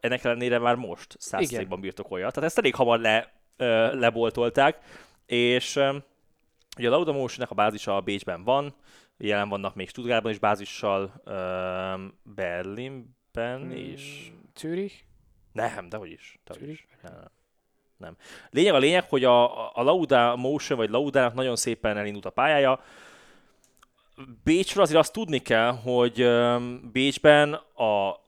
Ennek 0.00 0.24
ellenére 0.24 0.58
már 0.58 0.74
most 0.74 1.16
100%-ban 1.20 1.80
birtokolja. 1.80 2.30
Tehát 2.30 2.48
ezt 2.48 2.58
elég 2.58 2.74
hamar 2.74 3.00
le, 3.00 3.32
ö, 3.56 3.98
leboltolták, 3.98 4.78
és 5.26 5.76
ö, 5.76 5.96
ugye 6.78 6.88
a 6.88 6.90
Lauda 6.90 7.12
Motion-nek 7.12 7.50
a 7.50 7.54
bázisa 7.54 7.96
a 7.96 8.00
Bécsben 8.00 8.44
van, 8.44 8.74
jelen 9.16 9.48
vannak 9.48 9.74
még 9.74 9.88
Stuttgartban 9.88 10.32
is 10.32 10.38
bázissal, 10.38 11.20
ö, 11.24 11.34
Berlinben 12.22 13.72
is, 13.72 14.32
Zürich? 14.56 14.94
nem, 15.52 15.88
dehogy 15.88 16.10
is. 16.10 16.38
Dehogy 16.44 16.62
Zürich? 16.62 16.82
is. 16.82 16.96
Nem, 17.02 17.30
nem. 17.96 18.16
Lényeg 18.50 18.74
a 18.74 18.78
lényeg, 18.78 19.04
hogy 19.08 19.24
a, 19.24 19.76
a 19.76 19.82
Lauda 19.82 20.36
Motion, 20.36 20.78
vagy 20.78 20.90
Laudának 20.90 21.34
nagyon 21.34 21.56
szépen 21.56 21.96
elindult 21.96 22.24
a 22.24 22.30
pályája. 22.30 22.80
Bécsről 24.44 24.82
azért 24.82 24.98
azt 24.98 25.12
tudni 25.12 25.38
kell, 25.38 25.70
hogy 25.70 26.28
Bécsben 26.92 27.52
a 27.74 28.20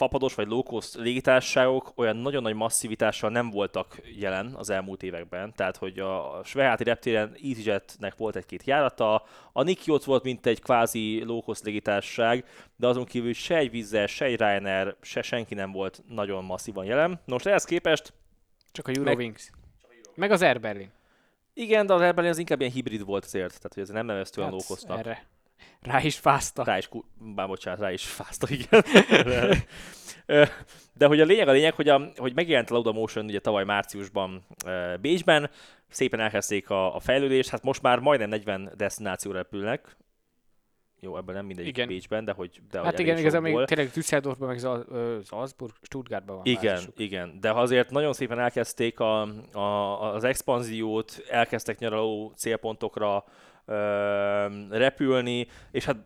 fapados 0.00 0.34
vagy 0.34 0.46
low-cost 0.48 0.94
légitársaságok 0.94 1.92
olyan 1.96 2.16
nagyon 2.16 2.42
nagy 2.42 2.54
masszivitással 2.54 3.30
nem 3.30 3.50
voltak 3.50 4.00
jelen 4.18 4.54
az 4.56 4.70
elmúlt 4.70 5.02
években. 5.02 5.52
Tehát, 5.56 5.76
hogy 5.76 5.98
a 5.98 6.40
Sveháti 6.44 6.84
reptéren 6.84 7.36
EasyJetnek 7.42 8.16
volt 8.16 8.36
egy-két 8.36 8.64
járata, 8.64 9.22
a 9.52 9.62
Niki 9.62 9.90
ott 9.90 10.04
volt, 10.04 10.22
mint 10.22 10.46
egy 10.46 10.60
kvázi 10.60 11.22
low-cost 11.24 11.64
légitársaság, 11.64 12.44
de 12.76 12.86
azon 12.86 13.04
kívül 13.04 13.32
se 13.32 13.56
egy 13.56 13.70
Vizzer, 13.70 14.08
se 14.08 14.24
egy 14.24 14.36
Ryanair, 14.38 14.96
se 15.00 15.22
senki 15.22 15.54
nem 15.54 15.72
volt 15.72 16.02
nagyon 16.08 16.44
masszívan 16.44 16.84
jelen. 16.84 17.20
Most 17.26 17.46
ehhez 17.46 17.64
képest 17.64 18.12
Csak 18.72 18.88
a 18.88 18.90
Eurowings. 18.94 19.50
Meg, 19.88 19.98
meg 20.14 20.30
az 20.30 20.42
Air 20.42 20.60
Berlin. 20.60 20.90
igen, 21.52 21.86
de 21.86 21.92
az 21.92 22.00
Air 22.00 22.14
Berlin 22.14 22.32
az 22.32 22.38
inkább 22.38 22.60
ilyen 22.60 22.72
hibrid 22.72 23.04
volt 23.04 23.24
azért, 23.24 23.56
tehát 23.56 23.74
hogy 23.74 23.82
ez 23.82 23.88
nem 23.88 24.06
neveztő 24.06 24.42
Hát, 24.42 24.50
low-costnak. 24.50 24.98
erre. 24.98 25.26
Rá 25.82 26.02
is 26.02 26.16
fáztak. 26.18 26.66
Rá 26.66 26.76
is, 26.76 26.88
ku- 26.88 27.04
bár 27.34 27.46
bocsánat, 27.46 27.80
rá 27.80 27.92
is 27.92 28.04
fázta, 28.06 28.46
igen. 28.50 28.84
De 30.94 31.06
hogy 31.06 31.20
a 31.20 31.24
lényeg 31.24 31.48
a 31.48 31.52
lényeg, 31.52 31.74
hogy, 31.74 31.88
a, 31.88 32.10
hogy 32.16 32.34
megjelent 32.34 32.70
a 32.70 32.74
Lauda 32.74 32.92
Motion 32.92 33.24
ugye 33.24 33.40
tavaly 33.40 33.64
márciusban 33.64 34.44
Bécsben, 35.00 35.50
szépen 35.88 36.20
elkezdték 36.20 36.70
a, 36.70 36.94
a 36.94 37.00
fejlődést, 37.00 37.50
hát 37.50 37.62
most 37.62 37.82
már 37.82 37.98
majdnem 37.98 38.28
40 38.28 38.72
destinációra 38.76 39.36
repülnek. 39.36 39.96
Jó, 41.02 41.16
ebben 41.16 41.34
nem 41.34 41.46
mindegy 41.46 41.66
Igen. 41.66 41.86
Bécsben, 41.88 42.24
de 42.24 42.32
hogy 42.32 42.60
de 42.70 42.80
Hát 42.82 42.98
igen, 42.98 43.18
igazán 43.18 43.42
még 43.42 43.64
tényleg 43.64 43.90
Düsseldorfban, 43.90 44.48
meg 44.48 44.58
Salzburg, 45.24 45.72
Stuttgartban 45.82 46.36
van 46.36 46.44
Igen, 46.44 46.74
bázisuk. 46.74 46.98
igen, 46.98 47.38
de 47.40 47.50
azért 47.52 47.90
nagyon 47.90 48.12
szépen 48.12 48.38
elkezdték 48.38 49.00
a, 49.00 49.22
a, 49.52 50.02
az 50.14 50.24
expanziót, 50.24 51.22
elkezdtek 51.28 51.78
nyaraló 51.78 52.32
célpontokra 52.36 53.24
repülni, 54.70 55.46
és 55.70 55.84
hát 55.84 55.96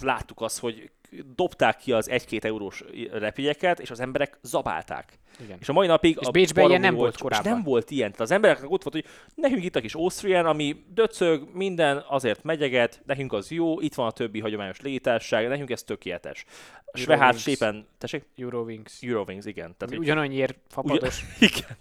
láttuk 0.00 0.40
azt, 0.40 0.58
hogy 0.58 0.90
dobták 1.34 1.76
ki 1.76 1.92
az 1.92 2.08
1-2 2.10 2.44
eurós 2.44 2.84
repjegyeket, 3.12 3.80
és 3.80 3.90
az 3.90 4.00
emberek 4.00 4.38
zabálták. 4.42 5.18
igen. 5.40 5.56
És 5.60 5.68
a 5.68 5.72
mai 5.72 5.86
napig 5.86 6.16
És 6.20 6.26
a 6.26 6.30
Bécsben 6.30 6.68
ilyen 6.68 6.80
nem 6.80 6.94
volt 6.94 7.18
korábban. 7.18 7.46
És 7.46 7.52
nem 7.52 7.62
volt 7.62 7.90
ilyen. 7.90 8.10
Tehát 8.10 8.20
az 8.20 8.30
embereknek 8.30 8.70
ott 8.70 8.82
volt, 8.82 8.94
hogy 8.94 9.04
nekünk 9.34 9.64
itt 9.64 9.76
a 9.76 9.80
kis 9.80 9.94
Austrian, 9.94 10.46
ami 10.46 10.84
döcög, 10.94 11.48
minden 11.52 12.04
azért 12.08 12.42
megyeget, 12.42 13.02
nekünk 13.06 13.32
az 13.32 13.50
jó, 13.50 13.80
itt 13.80 13.94
van 13.94 14.06
a 14.06 14.10
többi 14.10 14.40
hagyományos 14.40 14.80
légitársaság, 14.80 15.48
nekünk 15.48 15.70
ez 15.70 15.82
tökéletes. 15.82 16.44
Svehát 16.92 17.38
sépen, 17.38 17.86
tessék? 17.98 18.24
Eurowings. 18.36 19.02
Eurowings, 19.02 19.46
igen. 19.46 19.74
Tehát, 19.76 19.98
ugyanannyiért 19.98 20.56
fapados. 20.68 21.24
igen. 21.48 21.76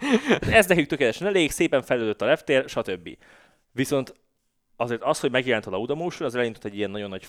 Ez 0.53 0.67
nekünk 0.67 0.87
tökéletesen 0.87 1.27
elég, 1.27 1.51
szépen 1.51 1.81
fejlődött 1.81 2.21
a 2.21 2.25
reptér, 2.25 2.69
stb. 2.69 3.17
Viszont 3.71 4.13
azért 4.75 5.03
az, 5.03 5.19
hogy 5.19 5.31
megjelent 5.31 5.65
a 5.65 5.69
Lauda 5.69 5.95
Motion, 5.95 6.27
az 6.27 6.35
elindított 6.35 6.71
egy 6.71 6.77
ilyen 6.77 6.91
nagyon 6.91 7.09
nagy 7.09 7.27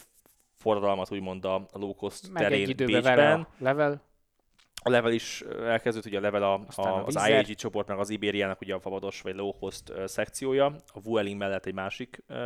forradalmat, 0.57 1.13
úgymond 1.13 1.45
a 1.45 1.55
a 1.55 1.79
low 1.79 1.95
cost 1.95 2.33
Meg 2.33 2.43
egy 2.43 2.49
terén 2.49 2.69
időben 2.69 3.03
vele 3.03 3.17
Bécsben. 3.17 3.41
a 3.41 3.63
level. 3.63 4.03
A 4.87 4.91
level 4.91 5.13
is 5.13 5.41
elkezdődött, 5.65 6.09
ugye 6.09 6.19
a 6.19 6.21
level 6.21 6.43
a, 6.43 6.65
Aztán 6.67 6.93
a, 6.93 6.97
a 6.97 7.05
az. 7.07 7.29
IAG 7.29 7.55
csoport, 7.55 7.89
meg 7.89 7.99
az 7.99 8.11
Iberiának 8.11 8.61
ugye 8.61 8.75
a 8.75 8.81
fabados 8.81 9.21
vagy 9.21 9.35
low 9.35 9.53
cost 9.53 9.93
szekciója, 10.05 10.67
a 10.87 11.01
Vueling 11.01 11.39
mellett 11.39 11.67
egy 11.67 11.75
másik 11.75 12.23
uh, 12.29 12.37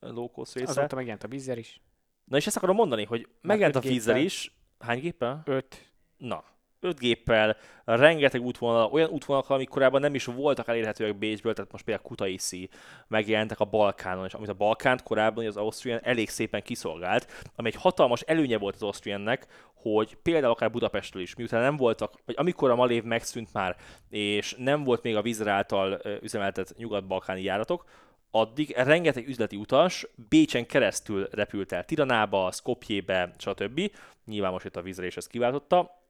low 0.00 0.30
cost 0.30 0.54
része. 0.54 0.70
Azóta 0.70 0.94
megjelent 0.96 1.24
a 1.24 1.28
Bizzer 1.28 1.58
is. 1.58 1.80
Na 2.24 2.36
és 2.36 2.46
ezt 2.46 2.56
akarom 2.56 2.76
mondani, 2.76 3.04
hogy 3.04 3.28
megjelent 3.40 3.76
a 3.76 3.80
géppel. 3.80 4.16
is. 4.16 4.52
Hány 4.78 5.00
géppel? 5.00 5.42
Öt. 5.44 5.92
Na, 6.16 6.44
öt 6.82 6.98
géppel, 6.98 7.56
rengeteg 7.84 8.40
útvonal, 8.40 8.88
olyan 8.92 9.10
útvonalak, 9.10 9.50
amik 9.50 9.68
korábban 9.68 10.00
nem 10.00 10.14
is 10.14 10.24
voltak 10.24 10.68
elérhetőek 10.68 11.18
Bécsből, 11.18 11.54
tehát 11.54 11.72
most 11.72 11.84
például 11.84 12.06
Kutaisi 12.06 12.68
megjelentek 13.08 13.60
a 13.60 13.64
Balkánon, 13.64 14.24
és 14.24 14.34
amit 14.34 14.48
a 14.48 14.54
Balkánt 14.54 15.02
korábban 15.02 15.46
az 15.46 15.56
Austrian 15.56 16.00
elég 16.02 16.28
szépen 16.28 16.62
kiszolgált, 16.62 17.50
ami 17.56 17.68
egy 17.68 17.80
hatalmas 17.80 18.20
előnye 18.20 18.58
volt 18.58 18.74
az 18.74 18.82
Austriannek, 18.82 19.46
hogy 19.74 20.16
például 20.22 20.52
akár 20.52 20.70
Budapestről 20.70 21.22
is, 21.22 21.34
miután 21.34 21.62
nem 21.62 21.76
voltak, 21.76 22.14
vagy 22.26 22.34
amikor 22.38 22.70
a 22.70 22.74
Malév 22.74 23.02
megszűnt 23.02 23.52
már, 23.52 23.76
és 24.10 24.54
nem 24.58 24.84
volt 24.84 25.02
még 25.02 25.16
a 25.16 25.22
Vizr 25.22 25.48
által 25.48 26.00
ö, 26.02 26.14
üzemeltetett 26.20 26.76
nyugat-balkáni 26.76 27.42
járatok, 27.42 27.84
addig 28.30 28.70
rengeteg 28.76 29.28
üzleti 29.28 29.56
utas 29.56 30.06
Bécsen 30.28 30.66
keresztül 30.66 31.28
repült 31.30 31.72
el 31.72 31.84
Tiranába, 31.84 32.50
Skopjébe, 32.50 33.34
stb. 33.38 33.90
Nyilván 34.24 34.52
most 34.52 34.64
itt 34.64 34.76
a 34.76 34.82
vízre 34.82 35.04
és 35.04 35.16
ezt 35.16 35.28
kiváltotta. 35.28 36.01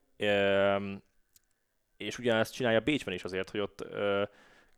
És 1.96 2.18
ugyanezt 2.18 2.54
csinálja 2.54 2.80
Bécsben 2.80 3.14
is 3.14 3.24
azért, 3.24 3.50
hogy 3.50 3.60
ott 3.60 3.86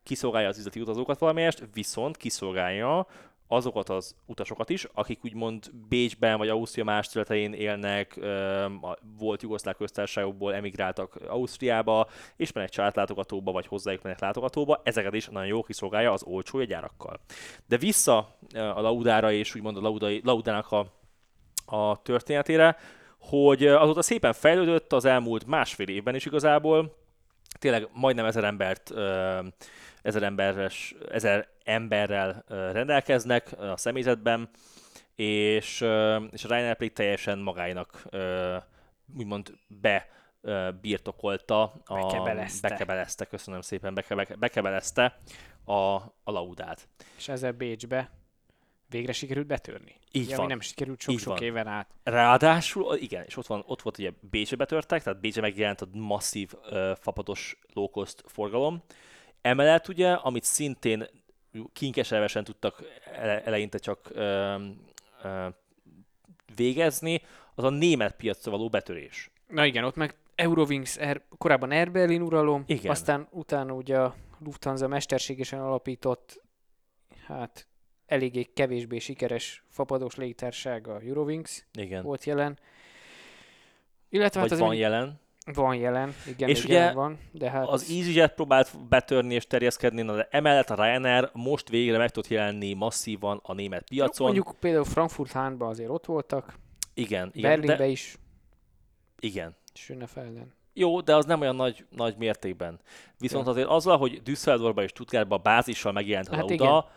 kiszolgálja 0.03 0.49
az 0.49 0.59
üzleti 0.59 0.81
utazókat 0.81 1.19
valamelyest, 1.19 1.69
viszont 1.73 2.17
kiszolgálja 2.17 3.07
azokat 3.49 3.89
az 3.89 4.17
utasokat 4.27 4.71
is, 4.71 4.87
akik 4.93 5.25
úgymond 5.25 5.71
Bécsben 5.89 6.39
vagy 6.39 6.49
Ausztria 6.49 6.85
más 6.85 7.09
területein 7.09 7.53
élnek, 7.53 8.21
volt 9.19 9.43
jugoszláv 9.43 9.77
köztársaságokból 9.77 10.55
emigráltak 10.55 11.19
Ausztriába, 11.29 12.09
és 12.37 12.53
mennek 12.53 12.71
családlátogatóba, 12.71 13.53
vagy 13.53 13.67
hozzájuk 13.67 14.03
mennek 14.03 14.21
látogatóba, 14.21 14.81
ezeket 14.85 15.15
is 15.15 15.29
nagyon 15.29 15.49
jól 15.49 15.63
kiszolgálja 15.63 16.13
az 16.13 16.23
olcsó 16.23 16.59
jegyárakkal. 16.59 17.21
De 17.67 17.77
vissza 17.77 18.37
a 18.55 18.81
Laudára 18.81 19.33
és 19.33 19.55
úgymond 19.55 19.77
a 19.77 19.81
Laudai, 19.81 20.21
Laudának 20.25 20.73
a, 20.73 20.87
a 21.67 22.03
történetére, 22.03 22.77
hogy 23.29 23.67
azóta 23.67 24.03
szépen 24.03 24.33
fejlődött 24.33 24.93
az 24.93 25.05
elmúlt 25.05 25.47
másfél 25.47 25.89
évben 25.89 26.15
is 26.15 26.27
igazából, 26.27 26.97
tényleg 27.59 27.89
majdnem 27.93 28.25
ezer 28.25 28.45
embert, 28.45 28.91
ezer, 30.03 30.23
emberes, 30.23 30.95
ezer 31.11 31.49
emberrel 31.65 32.45
rendelkeznek 32.49 33.53
a 33.59 33.77
személyzetben, 33.77 34.49
és, 35.15 35.81
és 36.31 36.45
a 36.45 36.49
Ryanair 36.49 36.77
pedig 36.77 36.93
teljesen 36.93 37.39
magáinak 37.39 38.03
úgymond 39.17 39.53
be 39.67 40.09
birtokolta, 40.81 41.63
a, 41.85 41.95
Bekebelezte. 41.95 42.69
bekebelezte, 42.69 43.25
köszönöm 43.25 43.61
szépen, 43.61 43.95
beke, 43.95 44.15
beke, 44.15 44.35
bekebelezte 44.35 45.19
a, 45.65 45.95
a 46.03 46.31
laudát. 46.31 46.89
És 47.17 47.29
ezzel 47.29 47.53
Bécsbe 47.53 48.11
végre 48.89 49.13
sikerült 49.13 49.47
betörni. 49.47 49.97
Így 50.13 50.25
Ugye, 50.25 50.31
van. 50.31 50.45
Ami 50.45 50.49
nem 50.53 50.61
sikerült 50.61 51.01
sok-sok 51.01 51.41
éven 51.41 51.67
át. 51.67 51.91
Ráadásul, 52.03 52.97
igen, 52.97 53.25
és 53.27 53.37
ott, 53.37 53.47
van, 53.47 53.63
ott 53.67 53.83
volt 53.83 53.99
ugye 53.99 54.11
Bécsbe 54.31 54.57
betörtek, 54.57 55.03
tehát 55.03 55.21
Bécsbe 55.21 55.41
megjelent 55.41 55.81
a 55.81 55.89
masszív 55.93 56.53
uh, 56.55 56.97
fapados 56.97 57.59
low-cost 57.73 58.23
forgalom. 58.27 58.83
Emellett 59.41 59.89
ugye, 59.89 60.13
amit 60.13 60.45
szintén 60.45 61.07
kinkeservesen 61.73 62.45
tudtak 62.45 62.83
ele- 63.13 63.47
eleinte 63.47 63.79
csak 63.79 64.11
uh, 64.15 64.55
uh, 65.25 65.47
végezni, 66.55 67.23
az 67.55 67.65
a 67.65 67.71
német 67.71 68.17
piacra 68.17 68.51
való 68.51 68.69
betörés. 68.69 69.31
Na 69.47 69.65
igen, 69.65 69.85
ott 69.85 69.97
meg 69.97 70.17
Eurowings, 70.35 70.97
Air, 70.97 71.23
korábban 71.39 71.71
Air 71.71 71.91
Berlin 71.91 72.23
uralom, 72.23 72.65
Igen. 72.67 72.91
aztán 72.91 73.29
utána 73.31 73.73
ugye 73.73 73.99
a 73.99 74.15
Lufthansa 74.39 74.89
mesterségesen 74.89 75.61
alapított, 75.61 76.43
hát 77.27 77.67
eléggé 78.07 78.43
kevésbé 78.55 78.99
sikeres 78.99 79.65
fapados 79.69 80.15
légitársaság, 80.15 80.89
a 80.89 81.01
Eurowings 81.01 81.67
Igen. 81.79 82.03
volt 82.03 82.25
jelen. 82.25 82.59
Illetve 84.09 84.41
Vagy 84.41 84.51
hát 84.51 84.59
van 84.59 84.75
jelen. 84.75 85.21
van 85.55 85.75
jelen, 85.77 86.15
igen, 86.27 86.49
És 86.49 86.65
ugye 86.65 86.75
jelen 86.75 86.95
van, 86.95 87.19
de 87.33 87.51
hát 87.51 87.67
Az 87.69 87.83
EasyJet 87.91 88.35
próbált 88.35 88.89
betörni 88.89 89.35
és 89.35 89.47
terjeszkedni, 89.47 90.03
de 90.03 90.29
emellett 90.31 90.71
a 90.71 90.75
Ryanair 90.75 91.31
most 91.33 91.69
végre 91.69 91.99
meg 91.99 92.11
tudott 92.11 92.31
jelenni 92.31 92.73
masszívan 92.75 93.41
a 93.43 93.53
német 93.53 93.89
piacon. 93.89 94.27
mondjuk 94.33 94.57
például 94.61 94.85
Frankfurt 94.85 95.33
Hánban 95.33 95.69
azért 95.69 95.89
ott 95.91 96.07
voltak, 96.07 96.55
igen, 96.95 97.31
igen, 97.33 97.51
Berlinbe 97.51 97.77
de, 97.77 97.87
is, 97.87 98.17
igen. 99.19 99.57
Schönefelden. 99.75 100.53
Jó, 100.73 101.01
de 101.01 101.17
az 101.17 101.25
nem 101.25 101.41
olyan 101.41 101.57
nagy, 101.57 101.87
nagy 101.91 102.17
mértékben. 102.17 102.81
Viszont 103.19 103.45
Ja. 103.45 103.51
azért 103.51 103.69
azzal, 103.69 103.99
hogy 103.99 104.23
Düsseldorfban 104.23 104.85
és 104.85 104.91
Stuttgartban 104.91 105.41
bázissal 105.43 105.93
megjelent 105.93 106.29
a 106.29 106.35
Hát 106.35 106.49
Lauda, 106.49 106.91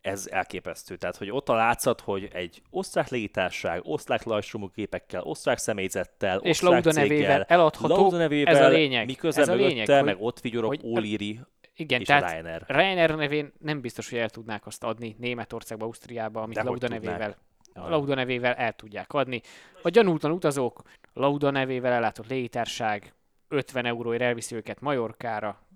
ez 0.00 0.26
elképesztő. 0.30 0.96
Tehát, 0.96 1.16
hogy 1.16 1.30
ott 1.30 1.48
a 1.48 1.54
látszat, 1.54 2.00
hogy 2.00 2.28
egy 2.32 2.62
osztrák 2.70 3.08
légitársaság, 3.08 3.80
osztrák 3.84 4.22
lajstromú 4.22 4.68
képekkel, 4.68 5.22
osztrák 5.22 5.58
És 5.58 5.64
osztrák 5.64 6.60
Lauda 6.60 6.90
céggel, 6.90 7.08
nevével 7.08 7.42
eladható, 7.42 7.96
Lauda 7.96 8.16
nevével, 8.16 8.54
ez 8.56 8.60
a 8.64 8.68
lényeg. 8.68 9.06
miközben 9.06 9.42
Ez 9.42 9.48
a 9.48 9.52
mögötte, 9.52 9.68
lényeg, 9.72 9.88
hogy- 9.96 10.04
meg 10.04 10.16
ott 10.22 10.40
vigyorog 10.40 10.68
hogy- 10.70 10.80
O'Leary 10.84 11.38
Igen, 11.76 12.00
és 12.00 12.06
tehát 12.06 12.30
Ryanair. 12.30 12.62
Ryanair 12.66 13.14
nevén 13.14 13.52
nem 13.58 13.80
biztos, 13.80 14.10
hogy 14.10 14.18
el 14.18 14.30
tudnák 14.30 14.66
azt 14.66 14.84
adni 14.84 15.16
Németországba, 15.18 15.84
Ausztriába, 15.84 16.42
amit 16.42 16.54
Dehogy 16.56 16.70
Lauda 16.80 16.88
nevével, 16.94 17.36
a. 17.74 17.88
Lauda 17.88 18.14
nevével 18.14 18.54
el 18.54 18.72
tudják 18.72 19.12
adni. 19.12 19.40
A 19.82 19.88
gyanútlan 19.88 20.32
utazók, 20.32 20.82
Lauda 21.12 21.50
nevével 21.50 21.92
ellátott 21.92 22.26
légitárság 22.28 23.12
50 23.48 23.84
euróért 23.86 24.22
elviszi 24.22 24.54
őket 24.54 24.80
Majorkára, 24.80 25.66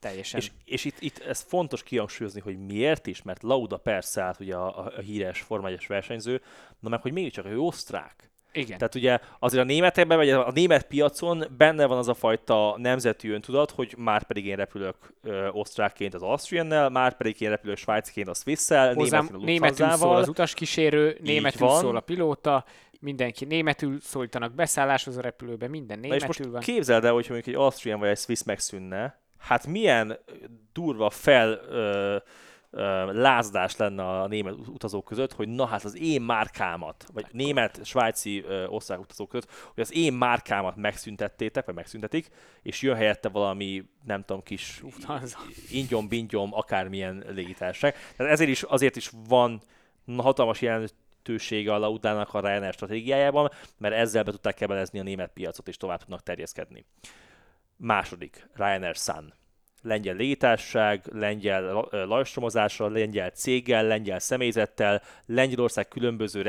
teljesen. 0.00 0.40
És, 0.40 0.50
és 0.64 0.84
itt, 0.84 1.00
itt 1.00 1.18
ez 1.18 1.40
fontos 1.40 1.82
kihangsúlyozni, 1.82 2.40
hogy 2.40 2.58
miért 2.66 3.06
is, 3.06 3.22
mert 3.22 3.42
Lauda 3.42 3.76
persze 3.76 4.22
hát 4.22 4.40
ugye 4.40 4.54
a, 4.54 4.78
a, 4.78 4.92
a 4.96 5.00
híres 5.00 5.40
Forma 5.40 5.68
1 5.68 5.84
versenyző, 5.88 6.42
na 6.80 6.88
meg 6.88 7.02
hogy 7.02 7.12
mégiscsak 7.12 7.46
ő 7.46 7.58
osztrák. 7.58 8.30
Igen. 8.52 8.78
Tehát 8.78 8.94
ugye 8.94 9.18
azért 9.38 9.62
a 9.62 9.66
németekben, 9.66 10.16
vagy 10.16 10.30
a 10.30 10.50
német 10.54 10.86
piacon 10.86 11.44
benne 11.56 11.86
van 11.86 11.98
az 11.98 12.08
a 12.08 12.14
fajta 12.14 12.74
nemzeti 12.78 13.28
öntudat, 13.28 13.70
hogy 13.70 13.94
már 13.98 14.22
pedig 14.22 14.46
én 14.46 14.56
repülök 14.56 14.96
ö, 15.22 15.48
osztrákként 15.48 16.14
az 16.14 16.22
Austriannel, 16.22 16.88
már 16.88 17.16
pedig 17.16 17.40
én 17.40 17.48
repülök 17.48 17.76
svájciként 17.76 18.28
a 18.28 18.34
Swiss-szel, 18.34 18.94
Hozzám 18.94 19.28
a 19.32 19.36
németül 19.36 19.90
szól 19.90 20.16
az 20.16 20.28
utaskísérő, 20.28 21.18
németül 21.22 21.66
van. 21.66 21.80
szól 21.80 21.96
a 21.96 22.00
pilóta, 22.00 22.64
mindenki 23.00 23.44
németül 23.44 24.00
szólítanak 24.00 24.54
beszálláshoz 24.54 25.16
a 25.16 25.20
repülőbe, 25.20 25.68
minden 25.68 25.98
Na 25.98 26.04
és 26.04 26.10
németül 26.10 26.26
most 26.26 26.52
van. 26.52 26.60
képzeld 26.60 27.04
el, 27.04 27.12
hogyha 27.12 27.32
mondjuk 27.32 27.54
egy 27.54 27.62
Austrian 27.62 27.98
vagy 27.98 28.08
egy 28.08 28.18
Swiss 28.18 28.42
megszűnne, 28.42 29.19
hát 29.40 29.66
milyen 29.66 30.18
durva 30.72 31.10
fel 31.10 31.60
ö, 31.68 32.16
ö, 32.70 33.12
lázdás 33.12 33.76
lenne 33.76 34.08
a 34.08 34.26
német 34.26 34.54
utazók 34.66 35.04
között, 35.04 35.32
hogy 35.32 35.48
na 35.48 35.66
hát 35.66 35.84
az 35.84 35.96
én 35.96 36.22
márkámat, 36.22 37.06
vagy 37.12 37.26
német, 37.32 37.84
svájci, 37.84 38.42
ö, 38.42 38.66
osztrák 38.66 39.00
utazók 39.00 39.28
között, 39.28 39.50
hogy 39.74 39.82
az 39.82 39.94
én 39.94 40.12
márkámat 40.12 40.76
megszüntettétek, 40.76 41.64
vagy 41.64 41.74
megszüntetik, 41.74 42.28
és 42.62 42.82
jön 42.82 42.96
helyette 42.96 43.28
valami, 43.28 43.84
nem 44.04 44.24
tudom, 44.24 44.42
kis 44.42 44.80
Lufthansa. 44.82 45.38
ingyom, 45.70 46.08
bingyom, 46.08 46.54
akármilyen 46.54 47.24
légitársaság. 47.28 47.94
Tehát 48.16 48.32
ezért 48.32 48.50
is, 48.50 48.62
azért 48.62 48.96
is 48.96 49.10
van 49.28 49.60
hatalmas 50.16 50.60
jelentősége 50.60 51.74
a 51.74 51.78
Laudának 51.78 52.34
a 52.34 52.40
Ryanair 52.40 52.72
stratégiájában, 52.72 53.50
mert 53.78 53.94
ezzel 53.94 54.22
be 54.22 54.30
tudták 54.30 54.54
kebelezni 54.54 54.98
a 54.98 55.02
német 55.02 55.32
piacot, 55.32 55.68
és 55.68 55.76
tovább 55.76 55.98
tudnak 55.98 56.22
terjeszkedni. 56.22 56.84
Második, 57.80 58.48
Ryanair 58.54 58.94
Sun. 58.94 59.32
Lengyel 59.82 60.14
légitársaság, 60.14 61.04
lengyel 61.12 61.88
lajstromozással, 61.90 62.90
lengyel 62.92 63.30
céggel, 63.30 63.86
lengyel 63.86 64.18
személyzettel, 64.18 65.02
Lengyelország 65.26 65.88
különböző 65.88 66.42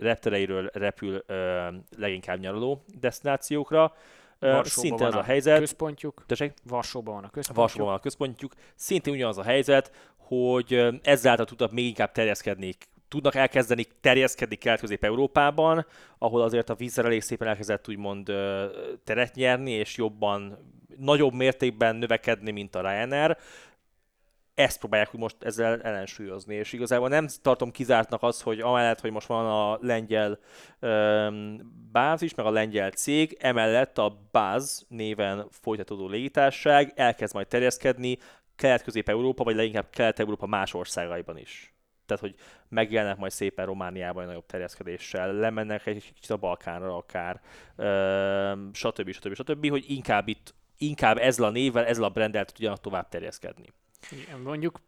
reptereiről, 0.00 0.70
repül 0.72 1.22
ö, 1.26 1.68
leginkább 1.96 2.40
nyaraló 2.40 2.84
destinációkra. 3.00 3.94
Varsóban 4.38 4.64
Szinte 4.64 5.06
az 5.06 5.14
a 5.14 5.18
a 5.18 5.22
helyzet. 5.22 5.58
Központjuk. 5.58 6.24
Tessék? 6.26 6.52
Varsóban 6.64 7.14
van 7.14 7.24
a 7.24 7.30
központjuk. 7.30 7.56
Varsóban 7.56 7.86
van 7.86 7.96
a 7.96 8.00
központjuk. 8.00 8.52
Szintén 8.74 9.14
ugyanaz 9.14 9.38
a 9.38 9.42
helyzet, 9.42 9.92
hogy 10.16 11.00
ezáltal 11.02 11.44
tudnak 11.46 11.72
még 11.72 11.86
inkább 11.86 12.12
terjeszkedni 12.12 12.74
tudnak 13.10 13.34
elkezdeni 13.34 13.86
terjeszkedni 14.00 14.56
Kelet-Közép-Európában, 14.56 15.86
ahol 16.18 16.42
azért 16.42 16.70
a 16.70 16.74
vízszerelés 16.74 17.24
szépen 17.24 17.48
elkezdett 17.48 17.88
úgymond 17.88 18.32
teret 19.04 19.34
nyerni, 19.34 19.70
és 19.70 19.96
jobban, 19.96 20.58
nagyobb 20.96 21.32
mértékben 21.32 21.96
növekedni, 21.96 22.50
mint 22.50 22.74
a 22.74 22.80
Ryanair. 22.80 23.36
Ezt 24.54 24.78
próbálják 24.78 25.12
most 25.12 25.36
ezzel 25.40 25.82
ellensúlyozni, 25.82 26.54
és 26.54 26.72
igazából 26.72 27.08
nem 27.08 27.26
tartom 27.42 27.70
kizártnak 27.70 28.22
az, 28.22 28.42
hogy 28.42 28.60
amellett, 28.60 29.00
hogy 29.00 29.10
most 29.10 29.26
van 29.26 29.46
a 29.46 29.78
lengyel 29.80 30.38
öm, 30.80 31.60
bázis, 31.92 32.34
meg 32.34 32.46
a 32.46 32.50
lengyel 32.50 32.90
cég, 32.90 33.36
emellett 33.40 33.98
a 33.98 34.16
Buzz 34.32 34.82
néven 34.88 35.46
folytatódó 35.50 36.08
légitársaság 36.08 36.92
elkezd 36.96 37.34
majd 37.34 37.46
terjeszkedni 37.46 38.18
Kelet-Közép-Európa, 38.56 39.44
vagy 39.44 39.56
leginkább 39.56 39.90
Kelet-Európa 39.90 40.46
más 40.46 40.74
országaiban 40.74 41.38
is. 41.38 41.74
Tehát, 42.10 42.24
hogy 42.24 42.34
megjelennek 42.68 43.18
majd 43.18 43.32
szépen 43.32 43.66
Romániában 43.66 44.22
egy 44.22 44.28
nagyobb 44.28 44.46
terjeszkedéssel, 44.46 45.32
lemennek 45.32 45.86
egy 45.86 46.12
kicsit 46.14 46.30
a 46.30 46.36
Balkánra 46.36 46.96
akár, 46.96 47.40
stb. 48.72 49.10
stb. 49.10 49.34
stb. 49.34 49.68
hogy 49.68 49.84
inkább 49.88 50.28
itt 50.28 50.54
inkább 50.78 51.16
ezzel 51.16 51.46
a 51.46 51.50
névvel, 51.50 51.84
ezzel 51.84 52.04
a 52.04 52.08
brenddel 52.08 52.44
tudjanak 52.44 52.80
tovább 52.80 53.08
terjeszkedni. 53.08 53.66
Igen, 54.10 54.40
mondjuk 54.40 54.80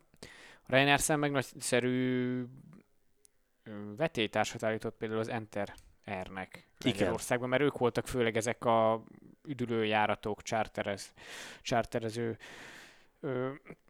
szem 0.96 1.18
meg 1.18 1.30
nagyszerű 1.30 2.44
vetélytársat 3.96 4.62
állított 4.62 4.96
például 4.96 5.20
az 5.20 5.28
Enter 5.28 5.74
R-nek. 6.22 6.68
Lengyelországban, 6.78 7.48
mert 7.48 7.62
ők 7.62 7.78
voltak 7.78 8.06
főleg 8.06 8.36
ezek 8.36 8.64
a 8.64 9.04
üdülőjáratok, 9.44 10.42
charterez, 10.42 11.12
charterező 11.62 12.38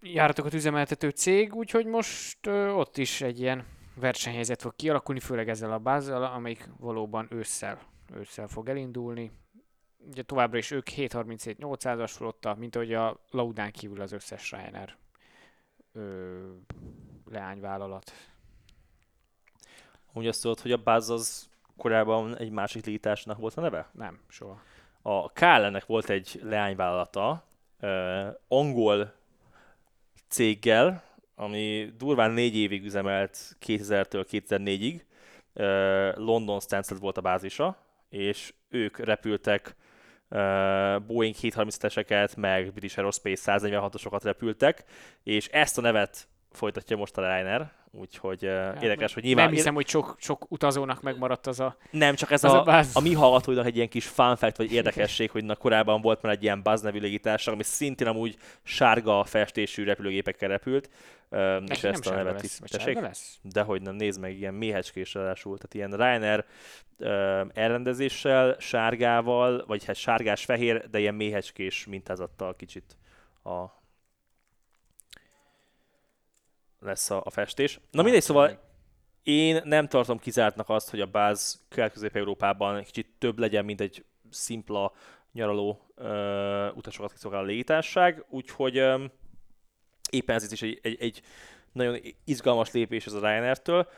járatokat 0.00 0.54
üzemeltető 0.54 1.08
cég, 1.08 1.54
úgyhogy 1.54 1.86
most 1.86 2.46
ö, 2.46 2.70
ott 2.70 2.96
is 2.96 3.20
egy 3.20 3.40
ilyen 3.40 3.66
versenyhelyzet 3.94 4.62
fog 4.62 4.76
kialakulni, 4.76 5.20
főleg 5.20 5.48
ezzel 5.48 5.72
a 5.72 5.78
bázzal, 5.78 6.24
amelyik 6.24 6.68
valóban 6.78 7.26
ősszel, 7.30 7.80
ősszel 8.14 8.48
fog 8.48 8.68
elindulni. 8.68 9.30
Ugye 10.10 10.22
továbbra 10.22 10.58
is 10.58 10.70
ők 10.70 10.88
737-800-as 10.96 12.10
flotta, 12.14 12.54
mint 12.54 12.76
ahogy 12.76 12.94
a 12.94 13.20
Laudán 13.30 13.70
kívül 13.70 14.00
az 14.00 14.12
összes 14.12 14.50
Ryanair 14.50 14.96
ö, 15.92 16.38
leányvállalat. 17.30 18.12
Úgy 20.12 20.26
azt 20.26 20.42
tudod, 20.42 20.60
hogy 20.60 20.72
a 20.72 20.82
Buzz 20.82 21.10
az 21.10 21.48
korábban 21.76 22.36
egy 22.36 22.50
másik 22.50 22.84
légitársaságnak 22.84 23.40
volt 23.40 23.54
a 23.54 23.60
neve? 23.60 23.88
Nem, 23.92 24.20
soha. 24.28 24.60
A 25.02 25.28
KLN-nek 25.28 25.86
volt 25.86 26.10
egy 26.10 26.40
leányvállalata, 26.42 27.44
uh, 27.80 28.28
angol 28.48 29.14
céggel, 30.32 31.02
ami 31.34 31.92
durván 31.96 32.30
négy 32.30 32.56
évig 32.56 32.84
üzemelt 32.84 33.56
2000-től 33.66 34.24
2004-ig. 34.30 35.00
Uh, 35.54 36.24
London 36.24 36.60
Stansted 36.60 36.98
volt 36.98 37.16
a 37.16 37.20
bázisa, 37.20 37.76
és 38.08 38.54
ők 38.68 38.98
repültek 38.98 39.76
Boeing 41.06 41.34
737-eseket, 41.40 42.36
meg 42.36 42.72
British 42.72 42.98
Aerospace 42.98 43.58
146-osokat 43.58 44.20
repültek, 44.22 44.84
és 45.22 45.48
ezt 45.48 45.78
a 45.78 45.80
nevet 45.80 46.28
folytatja 46.50 46.96
most 46.96 47.16
a 47.16 47.20
Ryanair, 47.20 47.70
úgyhogy 47.92 48.44
uh, 48.44 48.82
érdekes, 48.82 49.14
hogy 49.14 49.22
nyilván... 49.22 49.44
Nem 49.44 49.54
hiszem, 49.54 49.74
hogy 49.74 49.88
sok, 49.88 50.16
sok 50.18 50.46
utazónak 50.48 51.02
megmaradt 51.02 51.46
az 51.46 51.60
a... 51.60 51.76
Nem, 51.90 52.14
csak 52.14 52.30
ez 52.30 52.44
Az 52.44 52.52
a, 52.52 52.60
a 52.60 52.62
buzz. 52.62 52.96
a 52.96 53.00
mi 53.00 53.12
hallgatóinak 53.12 53.66
egy 53.66 53.76
ilyen 53.76 53.88
kis 53.88 54.06
fun 54.06 54.36
fact, 54.36 54.56
vagy 54.56 54.72
érdekesség, 54.72 55.30
hogy 55.30 55.44
na, 55.44 55.56
korábban 55.56 56.00
volt 56.00 56.22
már 56.22 56.32
egy 56.32 56.42
ilyen 56.42 56.62
Buzz 56.62 56.82
nevű 56.82 56.98
légitársaság, 56.98 57.54
ami 57.54 57.62
szintén 57.62 58.06
amúgy 58.06 58.36
sárga 58.62 59.24
festésű 59.24 59.84
repülőgépekkel 59.84 60.48
repült, 60.48 60.90
öm, 61.28 61.64
és 61.68 61.84
ezt 61.84 62.06
a 62.06 62.14
nevet 62.14 62.32
lesz, 62.32 62.86
is. 62.86 62.94
lesz? 62.94 63.38
Dehogy 63.42 63.82
nem, 63.82 63.94
nézd 63.94 64.20
meg, 64.20 64.38
ilyen 64.38 64.54
méhecskés 64.54 65.14
ráadásul, 65.14 65.58
tehát 65.58 65.74
ilyen 65.74 65.90
Ryanair 65.90 66.44
elrendezéssel, 67.54 68.56
sárgával, 68.58 69.64
vagy 69.66 69.84
hát 69.84 69.96
sárgás-fehér, 69.96 70.90
de 70.90 70.98
ilyen 70.98 71.14
méhecskés 71.14 71.86
mintázattal 71.86 72.56
kicsit 72.56 72.96
a 73.44 73.81
lesz 76.82 77.10
a, 77.10 77.20
a 77.24 77.30
festés. 77.30 77.80
Na 77.90 78.02
mindegy, 78.02 78.22
szóval 78.22 78.60
én 79.22 79.60
nem 79.64 79.88
tartom 79.88 80.18
kizártnak 80.18 80.68
azt, 80.68 80.90
hogy 80.90 81.00
a 81.00 81.06
Buzz 81.06 81.54
Kelet-Közép-Európában 81.68 82.82
kicsit 82.82 83.08
több 83.18 83.38
legyen, 83.38 83.64
mint 83.64 83.80
egy 83.80 84.04
szimpla 84.30 84.92
nyaraló 85.32 85.86
ö, 85.94 86.68
utasokat 86.70 87.12
kiszolgáló 87.12 87.44
légitársaság, 87.44 88.24
úgyhogy 88.28 88.76
ö, 88.76 89.04
éppen 90.10 90.36
ez 90.36 90.52
is 90.52 90.62
egy, 90.62 90.78
egy, 90.82 90.96
egy 91.00 91.22
nagyon 91.72 91.98
izgalmas 92.24 92.72
lépés 92.72 93.06
ez 93.06 93.12
a 93.12 93.20
Ryanair-től. 93.20 93.88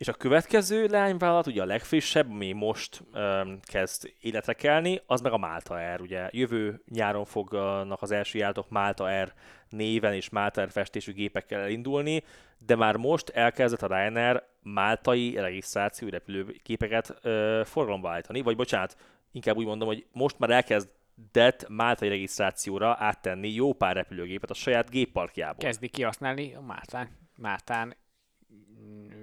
És 0.00 0.08
a 0.08 0.12
következő 0.12 0.86
leányvállalat, 0.86 1.46
ugye 1.46 1.62
a 1.62 1.64
legfrissebb, 1.64 2.30
ami 2.30 2.52
most 2.52 3.02
ö, 3.12 3.52
kezd 3.62 4.12
életre 4.20 4.52
kelni, 4.52 5.00
az 5.06 5.20
meg 5.20 5.32
a 5.32 5.36
Malta 5.36 5.74
Air. 5.74 6.00
Ugye 6.00 6.28
jövő 6.30 6.82
nyáron 6.88 7.24
fognak 7.24 8.02
az 8.02 8.10
első 8.10 8.38
járatok 8.38 8.70
Malta 8.70 9.04
Air 9.04 9.32
néven 9.68 10.14
és 10.14 10.30
Malta 10.30 10.60
Air 10.60 10.70
festésű 10.70 11.12
gépekkel 11.12 11.60
elindulni, 11.60 12.22
de 12.58 12.76
már 12.76 12.96
most 12.96 13.28
elkezdett 13.28 13.82
a 13.82 13.86
Ryanair 13.86 14.42
máltai 14.62 15.34
regisztrációi 15.34 16.10
repülőgépeket 16.10 17.18
ö, 17.22 17.62
forgalomba 17.64 18.10
állítani, 18.10 18.40
vagy 18.40 18.56
bocsánat, 18.56 18.96
inkább 19.32 19.56
úgy 19.56 19.66
mondom, 19.66 19.88
hogy 19.88 20.06
most 20.12 20.38
már 20.38 20.50
elkezdett 20.50 21.68
máltai 21.68 22.08
regisztrációra 22.08 22.96
áttenni 22.98 23.48
jó 23.48 23.72
pár 23.72 23.94
repülőgépet 23.94 24.50
a 24.50 24.54
saját 24.54 24.90
gépparkjából. 24.90 25.64
Kezdi 25.64 25.88
kihasználni 25.88 26.54
a 26.54 26.60
Máltán, 26.60 27.08
Máltán 27.36 27.94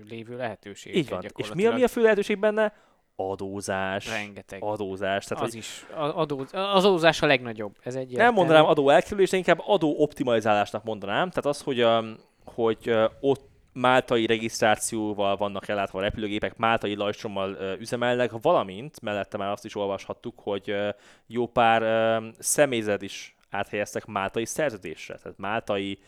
lévő 0.10 0.36
lehetőséget. 0.36 0.98
Így 0.98 1.10
van. 1.10 1.26
És 1.36 1.52
mi 1.54 1.65
a, 1.65 1.74
mi 1.74 1.84
a 1.84 1.88
fő 1.88 2.02
lehetőség 2.02 2.39
benne? 2.39 2.74
Adózás. 3.15 4.10
Rengeteg. 4.10 4.63
Adózás. 4.63 5.26
Tehát, 5.26 5.43
az 5.43 5.50
hogy 5.50 5.60
is. 5.60 5.86
Adó, 5.96 6.46
az 6.52 6.86
adózás 6.86 7.22
a 7.22 7.26
legnagyobb. 7.26 7.76
Ez 7.84 7.96
egy 7.96 8.12
nem 8.12 8.34
mondanám 8.34 8.65
adó 8.65 8.89
elkerülés, 8.89 9.30
de 9.30 9.38
inkább 9.38 9.62
adó 9.65 9.96
optimalizálásnak 9.98 10.84
mondanám. 10.84 11.30
Tehát 11.30 11.46
az, 11.46 11.62
hogy, 11.62 11.84
um, 11.84 12.15
hogy 12.46 12.89
uh, 12.89 13.04
ott 13.20 13.50
máltai 13.74 14.26
regisztrációval 14.26 15.38
vannak 15.38 15.67
ellátva 15.67 16.00
a 16.00 16.02
repülőgépek, 16.02 16.58
máltai 16.58 16.96
lajstrommal 16.96 17.52
uh, 17.52 17.80
üzemelnek, 17.80 18.32
valamint 18.41 19.02
mellette 19.02 19.38
már 19.38 19.52
azt 19.52 19.65
is 19.65 19.76
olvashattuk, 19.76 20.39
hogy 20.39 20.72
uh, 20.72 20.89
jó 21.28 21.48
pár 21.48 21.82
uh, 21.82 22.30
személyzet 22.39 23.02
is 23.02 23.36
áthelyeztek 23.50 24.06
máltai 24.06 24.46
szerződésre. 24.46 25.15
Tehát 25.15 25.38
máltai 25.38 26.00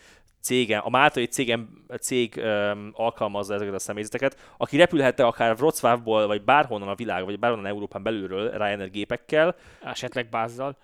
cégen, 0.41 0.80
a 0.80 0.89
máltai 0.89 1.25
cégem, 1.25 1.86
cég 1.99 2.34
um, 2.38 2.91
alkalmazza 2.93 3.54
ezeket 3.54 3.73
a 3.73 3.80
személyzeteket, 3.80 4.54
aki 4.58 4.78
repülhette 4.78 5.25
akár 5.25 5.56
Wrocławból, 5.56 6.28
vagy 6.28 6.43
bárhonnan 6.43 6.88
a 6.88 6.95
világ, 6.95 7.25
vagy 7.25 7.39
bárhonnan 7.39 7.65
Európán 7.65 8.04
belülről 8.04 8.52
Ryanair 8.52 8.89
gépekkel, 8.89 9.56
Esetleg 9.84 10.30
bázzal. 10.30 10.78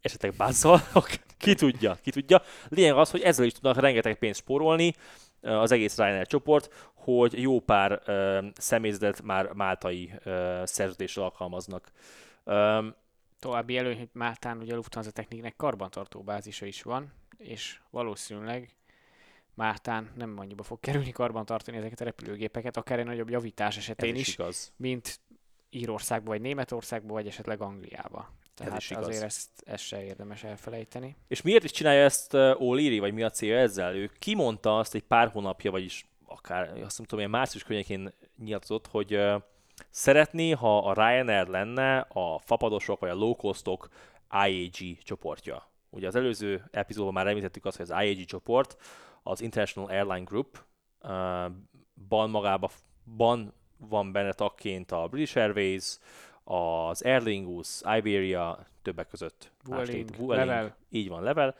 esetleg 0.00 0.34
bázzal, 0.36 0.80
ki 1.38 1.54
tudja, 1.54 1.96
ki 2.02 2.10
tudja. 2.10 2.42
Lényeg 2.68 2.94
az, 2.96 3.10
hogy 3.10 3.20
ezzel 3.22 3.46
is 3.46 3.52
tudnak 3.52 3.80
rengeteg 3.80 4.18
pénzt 4.18 4.40
spórolni 4.40 4.94
az 5.40 5.72
egész 5.72 5.96
Ryanair 5.96 6.26
csoport, 6.26 6.90
hogy 6.94 7.40
jó 7.40 7.60
pár 7.60 8.02
ö, 8.04 8.46
személyzetet 8.54 9.22
már 9.22 9.52
máltai 9.52 10.12
ö, 10.24 10.62
szerződéssel 10.64 11.22
alkalmaznak. 11.22 11.90
Ö, 12.44 12.86
További 13.38 13.76
előny, 13.76 13.98
hogy 13.98 14.08
Máltán 14.12 14.58
ugye 14.58 14.72
a 14.72 14.76
Lufthansa 14.76 15.10
Techniknek 15.10 15.56
karbantartó 15.56 16.22
bázisa 16.22 16.66
is 16.66 16.82
van, 16.82 17.12
és 17.38 17.80
valószínűleg 17.90 18.74
Máltán 19.54 20.10
nem 20.14 20.38
annyiba 20.38 20.62
fog 20.62 20.80
kerülni 20.80 21.12
karbantartani 21.12 21.76
ezeket 21.76 22.00
a 22.00 22.04
repülőgépeket, 22.04 22.76
akár 22.76 22.98
egy 22.98 23.04
nagyobb 23.04 23.30
javítás 23.30 23.76
ez 23.76 23.82
esetén 23.82 24.14
is 24.14 24.28
is, 24.28 24.34
igaz. 24.34 24.72
mint 24.76 25.20
Írországba, 25.70 26.30
vagy 26.30 26.40
Németországba, 26.40 27.12
vagy 27.12 27.26
esetleg 27.26 27.60
Angliába. 27.60 28.32
Tehát 28.54 28.78
is 28.78 28.90
igaz. 28.90 29.06
azért 29.06 29.22
ezt, 29.22 29.48
ezt 29.64 29.84
se 29.84 30.04
érdemes 30.04 30.44
elfelejteni. 30.44 31.16
És 31.28 31.42
miért 31.42 31.64
is 31.64 31.70
csinálja 31.70 32.04
ezt 32.04 32.34
uh, 32.34 32.40
O'Leary, 32.40 32.96
vagy 33.00 33.12
mi 33.12 33.22
a 33.22 33.30
célja 33.30 33.58
ezzel? 33.58 33.94
Ő 33.94 34.10
kimondta 34.18 34.78
azt 34.78 34.94
egy 34.94 35.02
pár 35.02 35.28
hónapja, 35.28 35.70
vagyis 35.70 36.06
akár 36.24 36.68
azt 36.68 36.98
nem 36.98 37.06
tudom, 37.06 37.18
ilyen 37.18 37.30
március 37.30 37.62
környékén 37.62 38.12
nyilatkozott, 38.38 38.86
hogy 38.86 39.14
uh, 39.14 39.42
szeretné, 39.90 40.50
ha 40.50 40.78
a 40.78 40.92
Ryanair 40.92 41.46
lenne 41.46 41.98
a 41.98 42.38
fapadosok 42.38 43.00
vagy 43.00 43.10
a 43.10 43.14
low 43.14 43.36
costok 43.36 43.88
IAG 44.46 44.98
csoportja. 45.02 45.68
Ugye 45.90 46.06
az 46.06 46.14
előző 46.14 46.64
epizódban 46.70 47.12
már 47.12 47.26
említettük 47.26 47.64
azt, 47.64 47.76
hogy 47.76 47.90
az 47.90 48.04
IAG 48.04 48.24
csoport, 48.24 48.76
az 49.26 49.40
International 49.40 49.90
Airline 49.90 50.24
Group, 50.24 50.64
uh, 51.02 51.10
ban 52.08 52.30
magában 52.30 52.70
ban 53.16 53.52
van 53.76 54.12
benne 54.12 54.32
tagként 54.32 54.92
a 54.92 55.06
British 55.08 55.36
Airways, 55.36 55.98
az 56.44 57.02
Aer 57.02 57.22
Lingus, 57.22 57.80
Iberia, 57.96 58.66
többek 58.82 59.08
között. 59.08 59.50
Vueling, 59.64 60.16
Vueling, 60.16 60.48
Level. 60.48 60.76
Így 60.90 61.08
van, 61.08 61.22
Level. 61.22 61.56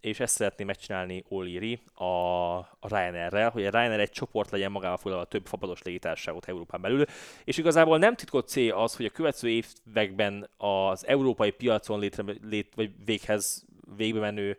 És 0.00 0.20
ezt 0.20 0.34
szeretné 0.34 0.64
megcsinálni 0.64 1.24
O'Leary 1.30 1.78
a, 1.94 2.04
a 2.58 2.88
Ryanair-rel, 2.88 3.50
hogy 3.50 3.66
a 3.66 3.70
Ryanair 3.70 4.00
egy 4.00 4.10
csoport 4.10 4.50
legyen 4.50 4.70
magával 4.70 4.96
foglalva 4.96 5.24
több 5.24 5.46
fapados 5.46 5.82
légitársaságot 5.82 6.48
Európán 6.48 6.80
belül. 6.80 7.04
És 7.44 7.58
igazából 7.58 7.98
nem 7.98 8.14
titkot 8.14 8.48
cél 8.48 8.74
az, 8.74 8.96
hogy 8.96 9.04
a 9.04 9.10
következő 9.10 9.48
években 9.48 10.48
az 10.56 11.06
európai 11.06 11.50
piacon 11.50 11.98
létre, 11.98 12.24
lét, 12.42 12.74
vagy 12.74 12.90
véghez 13.04 13.66
végbe 13.96 14.20
menő 14.20 14.58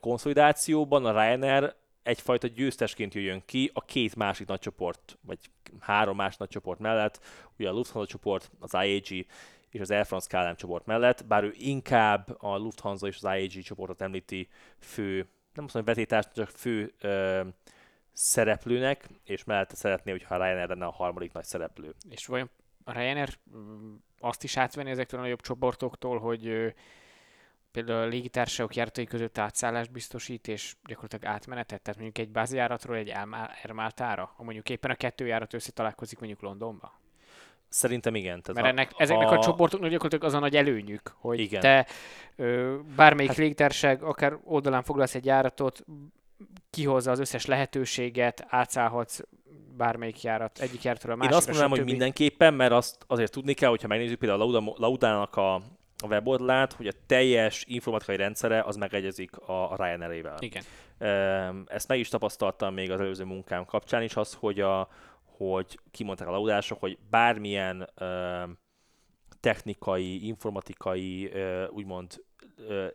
konszolidációban 0.00 1.04
a 1.04 1.10
Ryanair 1.10 1.74
egyfajta 2.02 2.46
győztesként 2.46 3.14
jöjjön 3.14 3.42
ki 3.44 3.70
a 3.74 3.84
két 3.84 4.16
másik 4.16 4.46
nagy 4.46 4.58
csoport, 4.58 5.18
vagy 5.20 5.38
három 5.80 6.16
más 6.16 6.36
nagy 6.36 6.48
csoport 6.48 6.78
mellett, 6.78 7.20
ugye 7.58 7.68
a 7.68 7.72
Lufthansa 7.72 8.08
csoport, 8.08 8.50
az 8.60 8.74
IAG 8.74 9.26
és 9.70 9.80
az 9.80 9.90
Air 9.90 10.06
France 10.06 10.28
KLM 10.28 10.56
csoport 10.56 10.86
mellett, 10.86 11.26
bár 11.26 11.44
ő 11.44 11.54
inkább 11.58 12.42
a 12.42 12.56
Lufthansa 12.56 13.06
és 13.06 13.18
az 13.22 13.36
IAG 13.38 13.62
csoportot 13.62 14.00
említi 14.00 14.48
fő, 14.78 15.16
nem 15.54 15.64
azt 15.64 15.74
mondom, 15.74 15.94
vetétárs, 15.94 16.26
csak 16.34 16.48
fő 16.48 16.92
ö, 17.00 17.40
szereplőnek, 18.12 19.08
és 19.24 19.44
mellette 19.44 19.74
szeretné, 19.74 20.10
hogyha 20.10 20.34
a 20.34 20.38
Ryanair 20.44 20.68
lenne 20.68 20.86
a 20.86 20.90
harmadik 20.90 21.32
nagy 21.32 21.44
szereplő. 21.44 21.94
És 22.10 22.26
vajon 22.26 22.50
a 22.84 22.92
Ryanair 22.92 23.38
mm, 23.56 23.94
azt 24.20 24.44
is 24.44 24.56
átvenni 24.56 24.90
ezektől 24.90 25.20
a 25.20 25.22
nagyobb 25.22 25.40
csoportoktól, 25.40 26.18
hogy 26.18 26.74
például 27.76 28.02
a 28.02 28.06
légitársaságok 28.06 28.76
járatai 28.76 29.04
között 29.04 29.38
átszállást 29.38 29.92
biztosít, 29.92 30.48
és 30.48 30.74
gyakorlatilag 30.86 31.34
átmenetet, 31.34 31.82
tehát 31.82 32.00
mondjuk 32.00 32.26
egy 32.26 32.32
bázjáratról 32.32 32.96
egy 32.96 33.12
Air 33.62 33.72
Maltára, 33.72 34.32
ha 34.36 34.42
mondjuk 34.42 34.70
éppen 34.70 34.90
a 34.90 34.94
kettő 34.94 35.26
járat 35.26 35.54
összetalálkozik 35.54 36.18
mondjuk 36.18 36.40
Londonba? 36.40 37.00
Szerintem 37.68 38.14
igen. 38.14 38.42
Tehát 38.42 38.62
Mert 38.62 38.78
ennek, 38.78 38.92
ezeknek 38.96 39.30
a, 39.30 39.38
a 39.38 39.42
csoportoknak 39.42 39.90
gyakorlatilag 39.90 40.24
az 40.24 40.34
a 40.34 40.38
nagy 40.38 40.56
előnyük, 40.56 41.14
hogy 41.18 41.38
Igen. 41.38 41.60
te 41.60 41.86
ö, 42.36 42.76
bármelyik 42.96 43.30
Hát- 43.30 43.38
légitársaság, 43.38 44.02
akár 44.02 44.38
oldalán 44.44 44.82
foglalsz 44.82 45.14
egy 45.14 45.24
járatot, 45.24 45.84
kihozza 46.70 47.10
az 47.10 47.18
összes 47.18 47.46
lehetőséget, 47.46 48.46
átszállhatsz 48.48 49.20
bármelyik 49.76 50.22
járat, 50.22 50.58
egyik 50.58 50.82
járatról 50.82 51.12
a 51.12 51.14
Én 51.14 51.18
másikra, 51.18 51.38
azt 51.38 51.46
mondanám, 51.46 51.70
hogy 51.70 51.78
stb. 51.78 51.88
mindenképpen, 51.88 52.54
mert 52.54 52.72
azt 52.72 53.04
azért 53.06 53.32
tudni 53.32 53.54
kell, 53.54 53.68
hogyha 53.68 53.88
megnézzük 53.88 54.18
például 54.18 54.40
a 54.40 54.44
Lauda, 54.44 54.74
Laudának 54.76 55.36
a, 55.36 55.62
a 56.02 56.06
weboldalát, 56.06 56.72
hogy 56.72 56.86
a 56.86 56.92
teljes 57.06 57.64
informatikai 57.68 58.16
rendszere 58.16 58.62
az 58.62 58.76
megegyezik 58.76 59.36
a, 59.36 59.76
Ryanair-ével. 59.76 60.36
Igen. 60.38 60.62
Ezt 61.66 61.88
meg 61.88 61.98
is 61.98 62.08
tapasztaltam 62.08 62.74
még 62.74 62.90
az 62.90 63.00
előző 63.00 63.24
munkám 63.24 63.64
kapcsán 63.64 64.02
is, 64.02 64.16
az, 64.16 64.34
hogy, 64.34 64.60
a, 64.60 64.88
hogy 65.24 65.78
kimondták 65.90 66.28
a 66.28 66.30
laudások, 66.30 66.80
hogy 66.80 66.98
bármilyen 67.10 67.90
technikai, 69.40 70.26
informatikai, 70.26 71.30
ö, 71.32 71.66
úgymond 71.66 72.24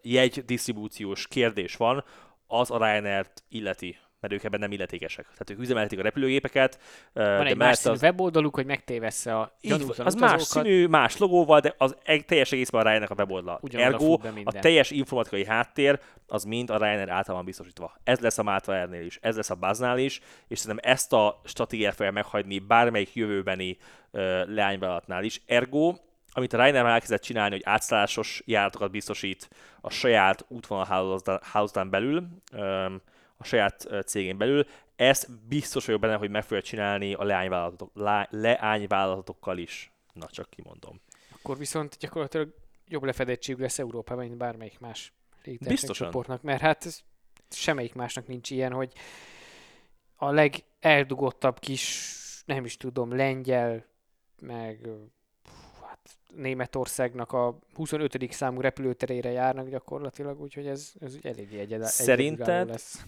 jegydisztribúciós 0.01 1.27
kérdés 1.27 1.75
van, 1.75 2.03
az 2.47 2.71
a 2.71 2.77
Ryanair-t 2.77 3.43
illeti, 3.49 3.97
mert 4.21 4.33
ők 4.33 4.43
ebben 4.43 4.59
nem 4.59 4.71
illetékesek. 4.71 5.23
Tehát 5.23 5.49
ők 5.49 5.59
üzemeltetik 5.59 5.99
a 5.99 6.01
repülőgépeket, 6.01 6.79
Van 7.13 7.23
de 7.23 7.45
egy 7.45 7.57
más 7.57 7.77
színű 7.77 7.95
az, 7.95 8.01
weboldaluk, 8.01 8.55
hogy 8.55 8.65
megtévessze 8.65 9.39
a 9.39 9.55
gyanútlan 9.61 10.07
az 10.07 10.15
más 10.15 10.41
színű, 10.41 10.87
más 10.87 11.17
logóval, 11.17 11.59
de 11.59 11.75
az 11.77 11.95
egy, 12.03 12.25
teljes 12.25 12.51
egészben 12.51 12.81
a 12.81 12.89
Ryanair 12.89 13.11
a 13.11 13.15
weboldal. 13.17 13.61
Ergo 13.71 14.19
a 14.43 14.51
teljes 14.51 14.91
informatikai 14.91 15.45
háttér 15.45 15.99
az 16.27 16.43
mind 16.43 16.69
a 16.69 16.77
Ryanair 16.77 17.09
által 17.09 17.35
van 17.35 17.45
biztosítva. 17.45 17.93
Ez 18.03 18.19
lesz 18.19 18.37
a 18.37 18.43
Malta 18.43 18.71
Airnél 18.71 19.05
is, 19.05 19.19
ez 19.21 19.35
lesz 19.35 19.49
a 19.49 19.55
Buznál 19.55 19.97
is, 19.97 20.21
és 20.47 20.59
szerintem 20.59 20.91
ezt 20.91 21.13
a 21.13 21.41
stratégiát 21.43 21.95
fogja 21.95 22.11
meghagyni 22.11 22.59
bármelyik 22.59 23.15
jövőbeni 23.15 23.77
uh, 24.11 24.21
leányvállalatnál 24.47 25.23
is. 25.23 25.41
Ergo, 25.45 25.95
amit 26.33 26.53
a 26.53 26.57
Ryanair 26.57 26.83
már 26.83 26.93
elkezdett 26.93 27.21
csinálni, 27.21 27.55
hogy 27.55 27.63
átszállásos 27.65 28.41
járatokat 28.45 28.91
biztosít 28.91 29.49
a 29.81 29.89
saját 29.89 30.45
útvonalhálózatán 30.47 31.89
belül, 31.89 32.27
um, 32.53 33.01
a 33.41 33.43
saját 33.43 33.87
cégén 34.05 34.37
belül, 34.37 34.65
ezt 34.95 35.31
biztos 35.47 35.85
vagyok 35.85 36.01
benne, 36.01 36.15
hogy 36.15 36.29
meg 36.29 36.43
fogja 36.43 36.61
csinálni 36.61 37.13
a 37.13 37.23
leányvállalatok, 37.23 37.91
lá, 37.93 38.27
leányvállalatokkal 38.31 39.57
is. 39.57 39.91
Na, 40.13 40.27
csak 40.27 40.49
kimondom. 40.49 41.01
Akkor 41.31 41.57
viszont 41.57 41.97
gyakorlatilag 41.97 42.53
jobb 42.87 43.03
lefedettség 43.03 43.57
lesz 43.57 43.79
Európában, 43.79 44.25
mint 44.25 44.37
bármelyik 44.37 44.79
más 44.79 45.13
csoportnak, 45.75 46.41
mert 46.41 46.61
hát 46.61 46.85
ez 46.85 46.99
semmelyik 47.49 47.93
másnak 47.93 48.27
nincs 48.27 48.49
ilyen, 48.49 48.71
hogy 48.71 48.93
a 50.15 50.31
legeldugottabb 50.31 51.59
kis, 51.59 52.15
nem 52.45 52.65
is 52.65 52.77
tudom, 52.77 53.15
lengyel, 53.15 53.85
meg 54.41 54.89
hát 55.81 56.09
Németországnak 56.35 57.31
a 57.31 57.59
25. 57.73 58.31
számú 58.31 58.61
repülőterére 58.61 59.31
járnak 59.31 59.69
gyakorlatilag, 59.69 60.41
úgyhogy 60.41 60.67
ez, 60.67 60.91
ez 60.99 61.17
eléggé 61.21 61.59
egyedül 61.59 61.85
Szerinted- 61.85 62.69
lesz. 62.69 63.05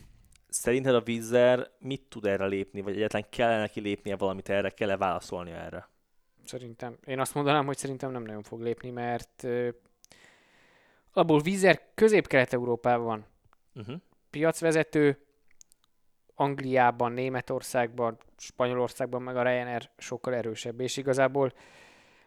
Szerinted 0.53 0.95
a 0.95 1.01
Vízzer 1.01 1.71
mit 1.79 2.01
tud 2.01 2.25
erre 2.25 2.45
lépni, 2.45 2.81
vagy 2.81 2.95
egyáltalán 2.95 3.27
kellene 3.29 3.59
neki 3.59 3.79
lépnie 3.79 4.15
valamit 4.15 4.49
erre, 4.49 4.69
kell-e 4.69 4.97
válaszolnia 4.97 5.55
erre? 5.55 5.89
Szerintem, 6.45 6.97
én 7.05 7.19
azt 7.19 7.33
mondanám, 7.33 7.65
hogy 7.65 7.77
szerintem 7.77 8.11
nem 8.11 8.23
nagyon 8.23 8.43
fog 8.43 8.61
lépni, 8.61 8.89
mert 8.89 9.43
ö, 9.43 9.69
abból 11.13 11.41
Vizer 11.41 11.81
közép-kelet-európában 11.93 13.05
van 13.05 13.25
Uh-huh. 13.75 13.95
piacvezető, 14.29 15.17
Angliában, 16.35 17.11
Németországban, 17.11 18.17
Spanyolországban 18.37 19.21
meg 19.21 19.37
a 19.37 19.43
Ryanair 19.43 19.89
sokkal 19.97 20.33
erősebb, 20.33 20.79
és 20.79 20.97
igazából 20.97 21.53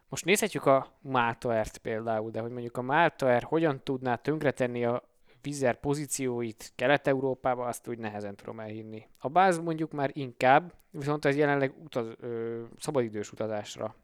most 0.09 0.25
nézhetjük 0.25 0.67
a 0.67 0.93
Malta 1.01 1.49
Air-t 1.49 1.79
például, 1.79 2.31
de 2.31 2.41
hogy 2.41 2.51
mondjuk 2.51 2.77
a 2.77 2.83
Malta 2.83 3.27
Air 3.27 3.43
hogyan 3.43 3.81
tudná 3.83 4.15
tönkretenni 4.15 4.85
a 4.85 5.03
Vizer 5.47 5.81
pozícióit 5.81 6.73
Kelet-Európába, 6.77 7.67
azt 7.67 7.89
úgy 7.89 7.99
nehezen 7.99 8.37
tudom 8.37 8.61
elhinni. 8.61 9.07
A 9.19 9.29
báz 9.29 9.59
mondjuk 9.59 9.93
már 9.93 10.11
inkább, 10.13 10.73
viszont 10.91 11.25
ez 11.25 11.37
jelenleg 11.37 11.73
utaz, 11.85 12.07
ö, 12.21 12.63
szabadidős 12.79 13.33
utazásra 13.33 13.95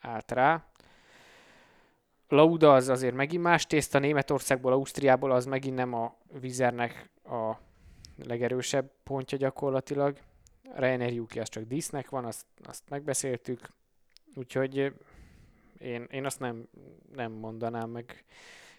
állt 0.00 0.32
rá. 0.32 0.66
Lauda 2.28 2.74
az 2.74 2.88
azért 2.88 3.14
megint 3.14 3.42
más 3.42 3.66
tészta, 3.66 3.98
Németországból, 3.98 4.72
Ausztriából 4.72 5.32
az 5.32 5.44
megint 5.46 5.76
nem 5.76 5.94
a 5.94 6.16
Vizernek 6.40 7.10
a 7.24 7.52
legerősebb 8.24 8.90
pontja 9.02 9.38
gyakorlatilag. 9.38 10.18
Ryanair 10.74 11.20
UK 11.20 11.32
az 11.36 11.48
csak 11.48 11.64
dísznek 11.64 12.08
van, 12.08 12.24
azt, 12.24 12.46
azt 12.62 12.82
megbeszéltük. 12.88 13.68
Úgyhogy 14.34 14.92
én, 15.78 16.06
én 16.10 16.24
azt 16.24 16.40
nem, 16.40 16.68
nem 17.14 17.32
mondanám 17.32 17.90
meg. 17.90 18.24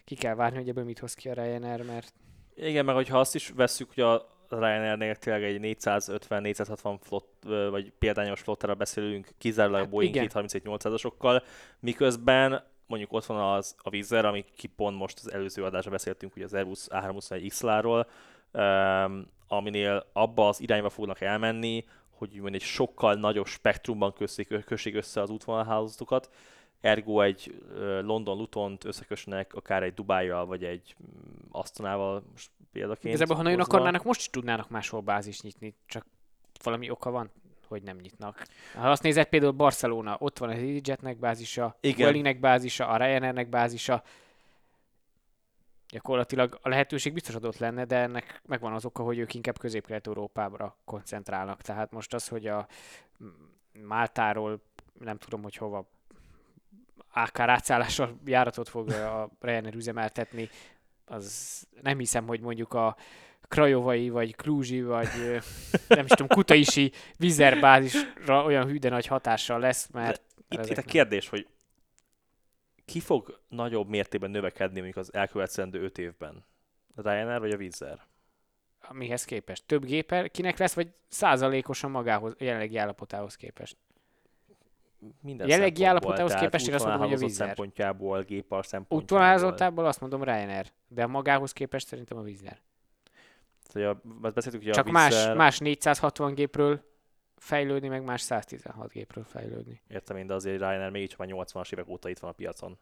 Ki 0.06 0.14
kell 0.14 0.34
várni, 0.34 0.56
hogy 0.56 0.68
ebből 0.68 0.84
mit 0.84 0.98
hoz 0.98 1.14
ki 1.14 1.28
a 1.28 1.32
Ryanair, 1.32 1.84
mert 1.84 2.12
Igen, 2.54 2.84
meg 2.84 2.94
hogyha 2.94 3.18
azt 3.18 3.34
is 3.34 3.52
vesszük, 3.56 3.94
hogy 3.94 4.04
a 4.04 4.26
Ryanairnél 4.48 5.16
tényleg 5.16 5.42
egy 5.42 5.76
450-460 5.80 6.96
flott, 7.00 7.44
vagy 7.70 7.92
példányos 7.98 8.40
flottára 8.40 8.74
beszélünk, 8.74 9.28
kizárólag 9.38 9.78
a 9.78 9.82
Hát 9.82 9.90
Boeing 9.90 10.14
igen. 10.14 10.30
737-800-asokkal, 10.32 11.42
miközben 11.80 12.64
mondjuk 12.86 13.12
ott 13.12 13.24
van 13.24 13.56
az, 13.56 13.74
a 13.78 14.04
Air, 14.10 14.24
ami 14.24 14.44
ki 14.56 14.66
pont 14.66 14.96
most 14.96 15.18
az 15.18 15.32
előző 15.32 15.64
adásban 15.64 15.92
beszéltünk, 15.92 16.36
ugye 16.36 16.44
az 16.44 16.54
Airbus 16.54 16.86
A321 16.88 17.46
XLR-ról, 17.48 18.06
um, 18.52 19.26
aminél 19.48 20.06
abba 20.12 20.48
az 20.48 20.60
irányba 20.60 20.88
fognak 20.88 21.20
elmenni, 21.20 21.84
hogy 22.10 22.34
úgymond 22.34 22.54
egy 22.54 22.62
sokkal 22.62 23.14
nagyobb 23.14 23.46
spektrumban 23.46 24.12
köszik, 24.12 24.64
kössék 24.64 24.94
össze 24.94 25.20
az 25.20 25.30
útvonalhálózatokat, 25.30 26.30
ergo 26.86 27.20
egy 27.20 27.62
London 28.02 28.36
Lutont 28.36 28.84
összekösnek 28.84 29.54
akár 29.54 29.82
egy 29.82 29.94
Dubájjal, 29.94 30.46
vagy 30.46 30.64
egy 30.64 30.96
mm, 31.02 31.38
Astonával, 31.50 32.22
most 32.32 32.50
példaként. 32.72 33.04
igazából 33.04 33.36
ha 33.36 33.42
nagyon 33.42 33.60
akarnának, 33.60 34.04
most 34.04 34.20
is 34.20 34.30
tudnának 34.30 34.68
máshol 34.68 35.00
bázis 35.00 35.40
nyitni, 35.40 35.74
csak 35.86 36.06
valami 36.62 36.90
oka 36.90 37.10
van, 37.10 37.30
hogy 37.68 37.82
nem 37.82 37.96
nyitnak. 37.96 38.46
Ha 38.74 38.90
azt 38.90 39.02
nézed, 39.02 39.26
például 39.26 39.52
Barcelona, 39.52 40.16
ott 40.18 40.38
van 40.38 40.48
az 40.48 40.54
EasyJetnek 40.54 41.18
bázisa. 41.18 41.78
Vuelingnek 41.80 42.40
bázisa, 42.40 42.88
a 42.88 42.96
Ryanairnek 42.96 43.48
bázisa, 43.48 44.02
gyakorlatilag 45.88 46.58
a 46.62 46.68
lehetőség 46.68 47.12
biztos 47.12 47.34
adott 47.34 47.58
lenne, 47.58 47.84
de 47.84 47.96
ennek 47.96 48.40
megvan 48.46 48.72
az 48.72 48.84
oka, 48.84 49.02
hogy 49.02 49.18
ők 49.18 49.34
inkább 49.34 49.58
közép-kelet-európára 49.58 50.76
koncentrálnak. 50.84 51.62
Tehát 51.62 51.92
most 51.92 52.14
az, 52.14 52.28
hogy 52.28 52.46
a 52.46 52.66
Máltáról 53.72 54.60
nem 54.98 55.18
tudom, 55.18 55.42
hogy 55.42 55.56
hova 55.56 55.86
akár 57.12 57.48
átszállással 57.48 58.20
járatot 58.24 58.68
fog 58.68 58.90
a 58.90 59.30
Ryanair 59.40 59.74
üzemeltetni, 59.74 60.48
az 61.04 61.66
nem 61.82 61.98
hiszem, 61.98 62.26
hogy 62.26 62.40
mondjuk 62.40 62.74
a 62.74 62.96
Krajovai, 63.48 64.08
vagy 64.08 64.34
Klúzsi, 64.34 64.82
vagy 64.82 65.08
nem 65.88 66.04
is 66.04 66.10
tudom, 66.10 66.28
Kutaisi 66.28 66.92
vízerbázisra 67.16 68.44
olyan 68.44 68.66
hűde 68.66 68.88
nagy 68.88 69.06
hatással 69.06 69.58
lesz, 69.58 69.88
mert... 69.92 70.22
Itt, 70.48 70.70
itt 70.70 70.76
a 70.76 70.82
kérdés, 70.82 71.28
hogy 71.28 71.48
ki 72.84 73.00
fog 73.00 73.40
nagyobb 73.48 73.88
mértékben 73.88 74.30
növekedni 74.30 74.80
mondjuk 74.80 74.96
az 74.96 75.14
elkövetkezendő 75.14 75.82
öt 75.82 75.98
évben? 75.98 76.44
A 76.94 77.10
Ryanair 77.10 77.40
vagy 77.40 77.50
a 77.50 77.56
Vizer? 77.56 78.06
Mihez 78.90 79.24
képest? 79.24 79.66
Több 79.66 79.84
géper 79.84 80.30
kinek 80.30 80.58
lesz, 80.58 80.74
vagy 80.74 80.92
százalékosan 81.08 81.90
magához, 81.90 82.34
jelenlegi 82.38 82.76
állapotához 82.76 83.34
képest? 83.34 83.76
Minden 85.22 85.48
Jelenlegi 85.48 85.84
állapotához 85.84 86.34
képest 86.34 86.68
én 86.68 86.74
azt 86.74 86.84
mondom, 86.84 87.02
hogy 87.02 87.12
a 87.12 87.18
Vizer. 87.18 87.46
szempontjából, 87.46 88.22
gépar 88.22 88.66
szempontjából. 88.66 89.86
Azt 89.86 90.00
mondom 90.00 90.22
Ryanair, 90.22 90.72
de 90.88 91.02
a 91.02 91.06
magához 91.06 91.52
képest 91.52 91.86
szerintem 91.86 92.18
a. 92.18 92.22
Tehát, 92.22 93.72
hogy 93.72 93.82
a, 93.82 94.00
beszéltük, 94.30 94.62
hogy 94.62 94.72
Csak 94.72 94.86
a 94.86 94.90
más, 94.90 95.26
más 95.34 95.58
460 95.58 96.34
gépről 96.34 96.82
fejlődni, 97.36 97.88
meg 97.88 98.04
más 98.04 98.20
116 98.20 98.92
gépről 98.92 99.24
fejlődni. 99.24 99.82
Értem 99.88 100.16
én, 100.16 100.26
de 100.26 100.34
azért 100.34 100.58
Ryanair 100.58 100.90
mégiscsak 100.90 101.18
már 101.18 101.28
80-as 101.32 101.72
évek 101.72 101.88
óta 101.88 102.08
itt 102.08 102.18
van 102.18 102.30
a 102.30 102.32
piacon. 102.32 102.78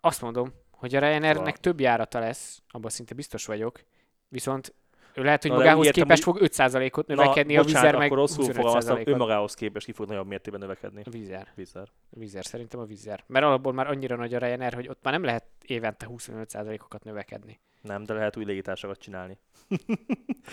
Azt 0.00 0.20
mondom, 0.20 0.52
hogy 0.70 0.94
a 0.94 0.98
Ryanairnek 0.98 1.36
Szóval- 1.36 1.52
több 1.60 1.80
járata 1.80 2.18
lesz, 2.18 2.62
abban 2.68 2.90
szinte 2.90 3.14
biztos 3.14 3.46
vagyok, 3.46 3.84
viszont 4.28 4.74
ő 5.14 5.22
lehet, 5.22 5.42
hogy 5.42 5.50
Na, 5.50 5.56
magához 5.56 5.86
értem, 5.86 6.02
képest 6.02 6.22
hogy- 6.22 6.36
fog 6.36 6.48
5%-ot 6.48 7.06
Na, 7.06 7.14
növekedni, 7.14 7.56
a 7.56 7.62
bocsánat, 7.62 7.82
Vizer 7.82 7.96
meg 7.98 8.06
akkor 8.06 8.18
rosszul 8.18 8.44
fogalmaztam, 8.44 8.96
25%-ot. 8.96 9.08
önmagához 9.14 9.54
képest 9.54 9.86
ki 9.86 9.92
fog 9.92 10.08
nagyobb 10.08 10.26
mértékben 10.26 10.60
növekedni. 10.60 11.02
A 11.04 11.10
Vizer. 11.10 11.48
Vizer. 11.54 11.88
A 12.10 12.18
Vizer, 12.18 12.44
szerintem 12.44 12.80
a 12.80 12.84
Vizer. 12.84 13.24
Mert 13.26 13.44
alapból 13.44 13.72
már 13.72 13.86
annyira 13.86 14.16
nagy 14.16 14.34
a 14.34 14.38
Ryanair, 14.38 14.74
hogy 14.74 14.88
ott 14.88 14.98
már 15.02 15.12
nem 15.12 15.24
lehet 15.24 15.44
évente 15.66 16.06
25%-okat 16.10 17.04
növekedni. 17.04 17.60
Nem, 17.82 18.04
de 18.04 18.14
lehet 18.14 18.36
új 18.36 18.44
légitársakat 18.44 18.98
csinálni. 18.98 19.38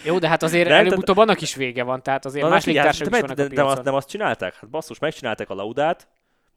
Jó, 0.06 0.20
de 0.20 0.28
hát 0.28 0.44
azért 0.44 0.70
előbb-utóbb 0.70 1.18
annak 1.18 1.42
is 1.42 1.56
vége 1.56 1.84
van, 1.84 2.04
tehát 2.04 2.26
azért 2.26 2.44
Na, 2.44 2.50
más 2.50 2.66
légitársaságok 2.66 3.14
is 3.14 3.22
de, 3.22 3.36
vannak 3.36 3.54
de, 3.54 3.62
a 3.62 3.66
azt, 3.66 3.84
nem 3.84 3.94
azt 3.94 4.10
csinálták? 4.10 4.54
Hát 4.54 4.70
basszus, 4.70 5.00
megcsinálták 5.00 5.50
a 5.50 5.54
laudát, 5.54 6.08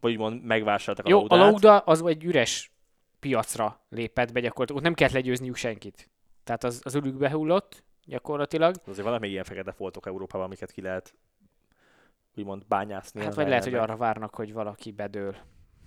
vagy 0.01 0.13
úgymond 0.13 0.45
megvásárolták 0.45 1.07
a 1.07 1.09
Jó, 1.09 1.19
a 1.19 1.27
laudát. 1.29 1.51
Lauda 1.51 1.79
az 1.79 2.03
egy 2.07 2.25
üres 2.25 2.73
piacra 3.21 3.81
lépett 3.89 4.33
be 4.33 4.41
gyakorlatilag, 4.41 4.77
ott 4.81 4.87
nem 4.87 4.95
kellett 4.95 5.15
legyőzniük 5.15 5.57
senkit. 5.57 6.09
Tehát 6.45 6.65
az, 6.65 6.81
az 6.85 6.95
ölükbe 6.95 7.31
hullott 7.31 7.85
gyakorlatilag. 8.07 8.75
Azért 8.87 9.05
vannak 9.05 9.21
még 9.21 9.31
ilyen 9.31 9.45
fekete 9.45 9.73
foltok 9.73 10.07
Európában, 10.07 10.47
amiket 10.47 10.71
ki 10.71 10.81
lehet 10.81 11.15
úgymond 12.37 12.67
bányászni. 12.67 13.23
Hát 13.23 13.35
vagy 13.35 13.49
lehet, 13.49 13.65
hogy 13.65 13.75
arra 13.75 13.97
várnak, 13.97 14.35
hogy 14.35 14.53
valaki 14.53 14.93
bedől. 14.93 15.37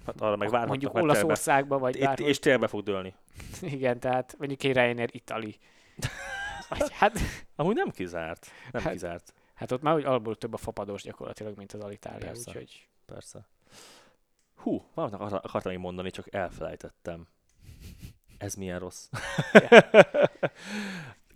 Hát 0.06 0.22
arra 0.22 0.36
meg 0.36 0.50
várhatnak, 0.50 0.68
Mondjuk 0.68 1.04
Olaszországba, 1.04 1.78
vagy 1.78 1.96
Itt, 1.96 2.02
bárhol. 2.04 2.28
és 2.28 2.40
tényleg 2.40 2.62
be 2.62 2.68
fog 2.68 2.84
dőlni. 2.84 3.16
Igen, 3.62 4.00
tehát 4.00 4.36
mondjuk 4.38 4.64
egy 4.64 4.74
Ryanair 4.74 5.10
Itali. 5.12 5.58
Vagy, 6.70 6.92
hát, 6.94 7.20
Amúgy 7.56 7.76
nem 7.76 7.90
kizárt. 7.90 8.48
Nem 8.72 8.82
Hát- 8.82 8.92
kizárt, 8.92 9.34
hát 9.54 9.72
ott 9.72 9.82
már 9.82 9.96
úgy 9.96 10.04
alapból 10.06 10.36
több 10.36 10.54
a 10.54 10.58
fapados 10.58 11.02
gyakorlatilag, 11.04 11.58
mint 11.58 11.74
az 11.74 11.80
Alitalia, 11.80 12.26
Persze. 12.26 12.50
úgyhogy 12.50 12.88
persze. 13.06 13.48
Hú, 14.56 14.84
valamit 14.94 15.20
akar- 15.20 15.46
akartam 15.46 15.72
még 15.72 15.82
mondani, 15.82 16.12
csak 16.12 16.34
elfelejtettem. 16.34 17.28
Ez 18.38 18.56
milyen 18.56 18.80
rossz. 18.80 19.10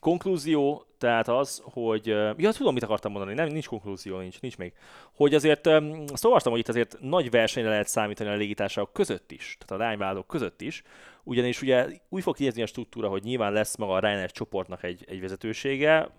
Konklúzió, 0.02 0.86
tehát 0.98 1.28
az, 1.28 1.62
hogy... 1.64 2.06
Ja, 2.38 2.52
tudom, 2.52 2.74
mit 2.74 2.84
akartam 2.84 3.12
mondani. 3.12 3.34
Nem, 3.34 3.48
nincs 3.48 3.68
konklúzió, 3.68 4.20
nincs, 4.20 4.42
nincs 4.42 4.58
még. 4.58 4.74
Hogy 5.14 5.34
azért, 5.34 5.68
azt 6.08 6.26
olvastam, 6.26 6.52
hogy 6.52 6.62
itt 6.62 6.70
azért 6.70 6.98
nagy 7.00 7.30
versenyre 7.30 7.70
lehet 7.70 7.88
számítani 7.88 8.30
a 8.30 8.36
légitársaságok 8.36 8.94
között 8.94 9.32
is, 9.32 9.58
tehát 9.60 9.84
a 9.84 9.86
lányvállalatok 9.88 10.28
között 10.28 10.62
is, 10.62 10.84
ugyanis 11.24 11.62
ugye 11.62 11.88
úgy 12.10 12.24
fog 12.24 12.36
kinézni 12.36 12.62
a 12.62 12.66
struktúra, 12.66 13.08
hogy 13.08 13.24
nyilván 13.24 13.54
lesz 13.54 13.76
maga 13.76 13.94
a 13.94 14.00
Ryanair 14.00 14.32
csoportnak 14.32 14.84
egy, 14.84 15.06
egy 15.08 15.22
vezetősége, 15.22 16.10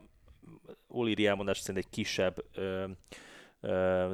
Oliri 0.89 1.27
elmondás 1.27 1.59
szerint 1.59 1.85
egy 1.85 1.91
kisebb 1.91 2.45
ö, 2.55 2.85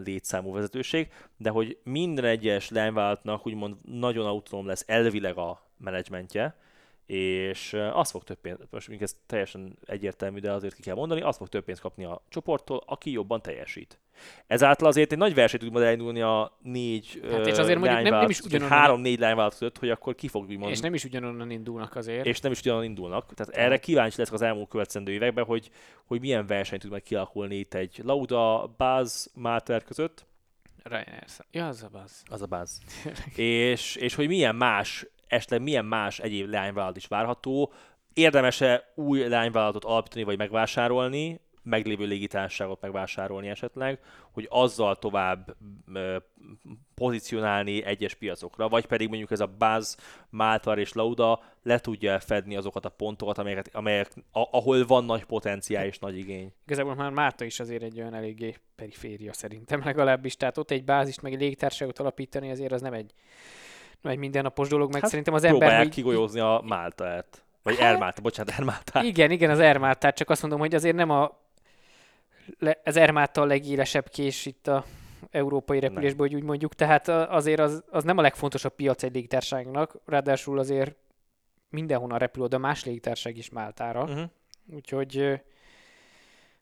létszámú 0.05 0.53
vezetőség, 0.53 1.09
de 1.37 1.51
hogy 1.51 1.79
minden 1.83 2.25
egyes 2.25 2.71
lányvállalatnak 2.71 3.47
úgymond 3.47 3.77
nagyon 3.85 4.27
autonóm 4.27 4.67
lesz 4.67 4.85
elvileg 4.87 5.37
a 5.37 5.63
menedzsmentje, 5.77 6.57
és 7.09 7.73
ö, 7.73 7.87
azt 7.87 8.11
fog 8.11 8.25
több 8.25 8.41
pénzt, 8.41 8.59
most 8.71 8.89
mondjuk 8.89 9.11
ez 9.11 9.17
teljesen 9.27 9.79
egyértelmű, 9.87 10.39
de 10.39 10.53
azért 10.53 10.75
ki 10.75 10.83
kell 10.83 10.95
mondani, 10.95 11.21
azt 11.21 11.39
fog 11.39 11.49
több 11.49 11.65
pénzt 11.65 11.81
kapni 11.81 12.05
a 12.05 12.23
csoporttól, 12.29 12.83
aki 12.87 13.11
jobban 13.11 13.43
teljesít. 13.43 14.01
Ezáltal 14.47 14.89
azért 14.89 15.13
egy 15.13 15.19
nagy 15.19 15.35
verseny 15.35 15.61
tud 15.61 15.73
majd 15.73 15.85
elindulni 15.85 16.21
a 16.21 16.57
négy 16.63 17.21
Hát 17.31 17.47
és 17.47 17.59
azért 17.59 17.79
mondjuk 17.79 18.03
nem- 18.03 18.19
nem 18.21 18.31
is 18.31 18.41
ugyanonnan- 18.41 18.79
három-négy 18.79 19.19
lányvállalat 19.19 19.59
között, 19.59 19.79
hogy 19.79 19.91
akkor 19.91 20.15
ki 20.15 20.29
fog 20.29 20.49
úgymond 20.49 20.71
és 20.71 20.81
nem 20.81 20.95
is 20.95 21.05
ugyanonnan 21.05 21.51
indulnak 21.51 21.97
azért. 21.97 22.27
és 22.27 22.41
nem 22.41 22.53
is 22.53 22.61
ugyanan 22.61 22.85
indulnak. 22.85 23.35
Tehát 23.35 23.55
erre 23.55 23.79
kíváncsi 23.79 24.19
leszek 24.19 24.35
az 24.35 24.43
elmúlt 24.43 24.69
következő 24.69 25.11
években, 25.13 25.45
hogy, 25.45 25.71
hogy 26.05 26.21
milyen 26.21 26.47
verseny 26.47 26.79
tud 26.79 26.91
majd 26.91 27.03
kialakulni 27.03 27.55
itt 27.57 27.75
egy 27.75 28.01
Lauda, 28.05 28.75
Buzz, 28.77 29.27
Mater 29.35 29.85
között, 29.85 30.27
Ryanair. 30.83 31.25
Ja, 31.51 31.67
az 31.69 31.83
a 31.83 31.89
baz. 31.93 32.23
az 32.31 32.43
a 32.43 32.47
Buzz, 32.47 32.79
és, 33.37 33.97
és 33.97 34.15
hogy 34.15 34.27
milyen 34.29 34.55
más, 34.57 35.07
esetleg 35.29 35.63
milyen 35.63 35.85
más 35.85 36.19
egyéb 36.19 36.49
lányvállalat 36.49 36.97
is 36.97 37.07
várható, 37.07 37.73
érdemes-e 38.13 38.93
új 38.95 39.29
lányvállalatot 39.29 39.85
alapítani 39.85 40.25
vagy 40.25 40.39
megvásárolni, 40.39 41.41
meglévő 41.63 42.07
légitársaságot 42.07 42.81
megvásárolni 42.81 43.49
esetleg, 43.49 44.01
hogy 44.33 44.47
azzal 44.51 44.97
tovább 44.97 45.57
pozícionálni 46.95 47.85
egyes 47.85 48.15
piacokra, 48.15 48.69
vagy 48.69 48.87
pedig 48.87 49.09
mondjuk 49.09 49.31
ez 49.31 49.41
a 49.41 49.55
Buzz, 49.59 49.97
Maltar 50.31 50.79
és 50.79 50.93
Lauda 50.93 51.41
le 51.63 51.79
tudja 51.79 52.21
fedni 52.21 52.57
azokat 52.57 52.85
a 52.85 52.89
pontokat, 52.89 53.39
amelyek, 53.39 53.69
amelyek 53.73 54.13
ahol 54.33 54.87
van 54.87 55.05
nagy 55.05 55.25
potenciál 55.25 55.87
és 55.87 55.99
nagy 55.99 56.17
igény. 56.17 56.53
Igazából 56.65 56.95
már 56.95 57.11
Márta 57.11 57.45
is 57.45 57.61
azért 57.61 57.83
egy 57.83 58.01
olyan 58.01 58.15
eléggé 58.15 58.55
periféria 58.77 59.33
szerintem 59.33 59.83
legalábbis. 59.85 60.37
Tehát 60.37 60.59
ott 60.59 60.71
egy 60.71 60.85
bázist, 60.85 61.23
meg 61.23 61.33
egy 61.33 61.41
légtársaságot 61.41 61.99
alapítani 61.99 62.51
azért 62.51 62.73
az 62.73 62.81
nem 62.81 62.93
egy, 62.93 63.13
egy 64.03 64.19
mindennapos 64.19 64.69
dolog, 64.69 64.93
meg 64.93 65.01
Hát 65.01 65.11
szerintem 65.11 65.35
az 65.35 65.45
ember... 65.45 65.59
Próbálják 65.59 65.85
hogy- 65.87 65.95
kigolyózni 65.95 66.41
a 66.41 66.63
Máltát. 66.65 67.43
Vagy 67.63 67.79
Hát- 67.79 67.93
Ermálta, 67.93 68.23
bocsánat, 68.23 68.55
Ermáltát. 68.59 69.03
Igen, 69.05 69.31
igen, 69.31 69.51
az 69.51 69.61
Ermátát, 69.61 70.17
csak 70.17 70.31
azt 70.31 70.41
mondom, 70.41 70.61
hogy 70.61 70.75
azért 70.75 70.97
nem 70.97 71.11
a 71.11 71.39
le, 72.59 72.81
az 72.85 72.97
Ermáttal 72.97 73.47
legélesebb 73.47 74.09
kés 74.09 74.47
itt 74.47 74.67
a 74.67 74.85
európai 75.31 75.81
repülésből, 75.81 76.27
hogy 76.27 76.37
úgy 76.37 76.43
mondjuk, 76.43 76.75
tehát 76.75 77.09
a- 77.09 77.35
azért 77.35 77.61
az, 77.61 77.85
az 77.91 78.05
nem 78.05 78.19
a 78.19 78.23
legfontosabb 78.23 78.75
piac 78.75 79.03
egy 79.03 79.15
légitárságnak, 79.15 79.95
ráadásul 80.07 80.59
azért 80.59 80.95
mindenhonnan 81.71 82.19
repül 82.19 82.43
oda 82.43 82.59
más 82.59 82.85
légitárság 82.85 83.37
is 83.37 83.51
Máltára, 83.51 84.03
Uh-huh. 84.03 84.23
úgyhogy 84.75 85.41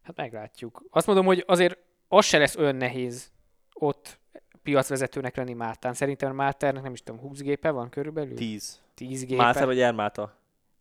hát 0.03 0.17
meglátjuk. 0.17 0.83
Azt 0.91 1.07
mondom, 1.07 1.27
hogy 1.27 1.45
azért 1.47 1.79
az 2.09 2.25
se 2.25 2.39
lesz 2.39 2.57
olyan 2.57 2.77
nehéz 2.77 3.31
ott 3.73 4.19
piacvezetőnek 4.67 5.37
lenni 5.37 5.53
Máltán. 5.53 5.95
Szerintem 5.95 6.35
Máltának 6.35 6.83
nem 6.83 6.93
is 6.93 7.03
tudom, 7.03 7.21
20 7.21 7.41
gépe 7.41 7.71
van 7.71 7.89
körülbelül? 7.89 8.35
10. 8.35 8.81
10 8.95 9.25
gépe. 9.25 9.43
Málta 9.43 9.67
vagy 9.67 9.81
Ermáta? 9.81 10.23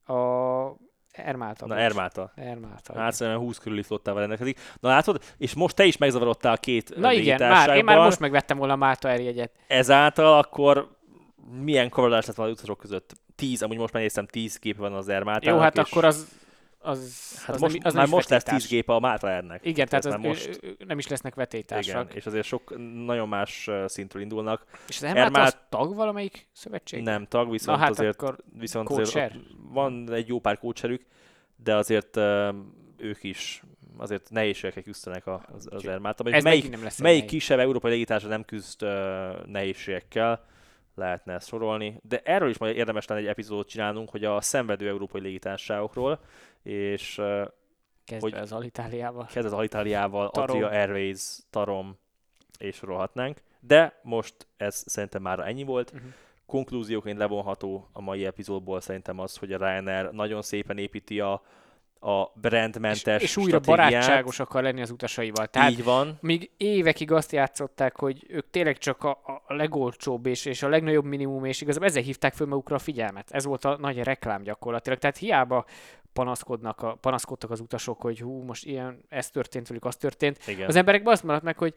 A 0.06 0.14
Ermálta. 1.12 1.66
Na, 1.66 1.74
bocs. 1.74 1.84
Ermáta. 1.84 2.32
Ermálta. 2.36 3.00
Hát 3.00 3.14
szerintem 3.14 3.42
20 3.42 3.58
körüli 3.58 3.82
flottával 3.82 4.20
rendelkezik. 4.20 4.60
Na 4.80 4.90
látod, 4.90 5.24
és 5.38 5.54
most 5.54 5.76
te 5.76 5.86
is 5.86 5.98
megzavarodtál 5.98 6.54
a 6.54 6.58
két 6.58 6.96
Na 6.96 7.12
igen, 7.12 7.50
már, 7.50 7.76
én 7.76 7.84
már 7.84 7.98
most 7.98 8.20
megvettem 8.20 8.58
volna 8.58 8.74
a 8.74 8.76
Málta 8.76 9.10
jegyet. 9.10 9.52
Ezáltal 9.68 10.38
akkor 10.38 10.98
milyen 11.62 11.90
kavarodás 11.90 12.26
lett 12.26 12.36
volna 12.36 12.52
az 12.52 12.58
utasok 12.58 12.80
között? 12.80 13.14
10, 13.36 13.62
amúgy 13.62 13.78
most 13.78 13.94
már 13.94 14.02
néztem, 14.02 14.26
10 14.26 14.58
képe 14.58 14.80
van 14.80 14.94
az 14.94 15.10
Ermátának. 15.10 15.56
Jó, 15.56 15.62
hát 15.64 15.78
és 15.78 15.92
akkor 15.92 16.06
az, 16.06 16.28
az, 16.86 17.34
Hát 17.46 17.56
az 17.56 17.62
most, 17.62 17.74
nem, 17.78 17.88
az 17.88 17.94
már 17.94 18.08
most 18.08 18.30
lesz 18.30 18.44
vetétárs. 18.44 18.68
10 18.68 18.72
gépe 18.72 18.94
a 18.94 19.00
Málta 19.00 19.28
Airnek. 19.28 19.66
Igen, 19.66 19.88
tehát, 19.88 20.04
Tehát 20.04 20.20
az, 20.20 20.26
most... 20.26 20.60
nem 20.88 20.98
is 20.98 21.08
lesznek 21.08 21.36
vetétársak. 21.36 22.04
Igen, 22.04 22.16
és 22.16 22.26
azért 22.26 22.46
sok, 22.46 22.74
nagyon 23.06 23.28
más 23.28 23.70
szintről 23.86 24.22
indulnak. 24.22 24.66
És 24.88 24.96
az 24.96 25.04
Ermát- 25.04 25.48
az 25.48 25.58
tag 25.70 25.96
valamelyik 25.96 26.48
szövetség? 26.52 27.04
Nem 27.04 27.26
tag, 27.28 27.52
viszont 27.52 27.78
Na 27.78 27.84
hát 27.84 27.92
azért, 27.92 28.14
akkor 28.14 28.38
viszont 28.60 28.90
azért 28.90 29.34
van 29.72 30.12
egy 30.12 30.28
jó 30.28 30.40
pár 30.40 30.58
kócserük, 30.58 31.06
de 31.64 31.76
azért 31.76 32.18
ők 32.98 33.24
is 33.24 33.64
azért 33.98 34.30
nehézségekkel 34.30 34.84
küzdenek 34.84 35.28
az, 35.28 35.68
az 35.70 35.88
ez 35.88 36.44
Melyik, 36.44 36.70
nem 36.70 36.84
lesz 36.84 37.00
melyik 37.00 37.26
kisebb 37.26 37.60
európai 37.60 37.92
légitársa 37.92 38.28
nem 38.28 38.46
küzd 38.46 38.84
uh, 38.84 38.90
nehézségekkel, 39.46 40.46
lehetne 40.96 41.34
ezt 41.34 41.48
sorolni. 41.48 42.00
De 42.04 42.22
erről 42.24 42.50
is 42.50 42.58
majd 42.58 42.76
érdemes 42.76 43.06
lenne 43.08 43.22
egy 43.22 43.28
epizódot 43.28 43.68
csinálnunk, 43.68 44.10
hogy 44.10 44.26
a 44.26 44.42
szenvedő 44.42 44.88
európai 44.88 45.22
légitársaságokról, 45.22 46.20
és 46.64 47.14
Kezdve 48.06 48.30
hogy- 48.30 48.34
az 48.34 48.52
Alitáliával. 48.52 49.26
kezd 49.26 49.46
az 49.48 49.54
Alitáliával. 49.54 50.28
Adria 50.28 50.68
Airways, 50.68 51.38
Tarom, 51.50 51.98
és 52.60 52.76
sorolhatnánk. 52.76 53.42
De 53.60 54.00
most 54.04 54.48
ez 54.58 54.84
szerintem 54.88 55.22
már 55.22 55.40
ennyi 55.40 55.64
volt. 55.64 55.92
Uh-huh. 55.92 56.10
Konklúzióként 56.46 57.18
levonható 57.18 57.90
a 57.92 58.02
mai 58.02 58.26
epizódból 58.26 58.82
szerintem 58.82 59.20
az, 59.20 59.38
hogy 59.38 59.54
a 59.54 59.58
Ryanair 59.58 60.12
nagyon 60.12 60.42
szépen 60.42 60.78
építi 60.78 61.20
a, 61.20 61.42
a 62.06 62.32
brandmentes 62.34 63.22
és, 63.22 63.30
és 63.30 63.38
újra 63.38 63.60
stratégiát. 63.62 63.92
barátságos 63.92 64.40
akar 64.40 64.64
lenni 64.64 64.82
az 64.82 64.90
utasaival. 64.90 65.48
Tehát 65.48 65.72
Így 65.72 65.84
van. 65.84 66.18
míg 66.22 66.52
évekig 66.58 67.12
azt 67.12 67.32
játszották, 67.32 67.96
hogy 67.96 68.26
ők 68.28 68.50
tényleg 68.50 68.78
csak 68.78 69.04
a, 69.04 69.10
a 69.46 69.54
legolcsóbb 69.54 70.26
és, 70.26 70.46
és 70.46 70.64
a 70.64 70.68
legnagyobb 70.68 71.06
minimum, 71.06 71.46
és 71.46 71.62
igazából 71.62 71.88
ezzel 71.88 72.02
hívták 72.02 72.34
föl 72.34 72.48
magukra 72.48 72.76
a 72.76 72.80
figyelmet. 72.80 73.32
Ez 73.32 73.46
volt 73.46 73.66
a 73.66 73.78
nagy 73.78 74.04
reklám 74.04 74.44
gyakorlatilag. 74.44 74.98
Tehát 74.98 75.18
hiába 75.18 75.66
panaszkodnak 76.14 76.82
a, 76.82 76.96
panaszkodtak 76.96 77.52
az 77.52 77.60
utasok, 77.60 78.02
hogy 78.02 78.20
hú, 78.20 78.42
most 78.44 78.66
ilyen, 78.66 79.00
ez 79.10 79.30
történt 79.30 79.68
velük, 79.68 79.86
az 79.86 79.96
történt. 79.96 80.48
Igen. 80.48 80.68
Az 80.68 80.76
emberekben 80.76 81.14
azt 81.14 81.24
maradt 81.24 81.44
meg, 81.44 81.58
hogy 81.58 81.74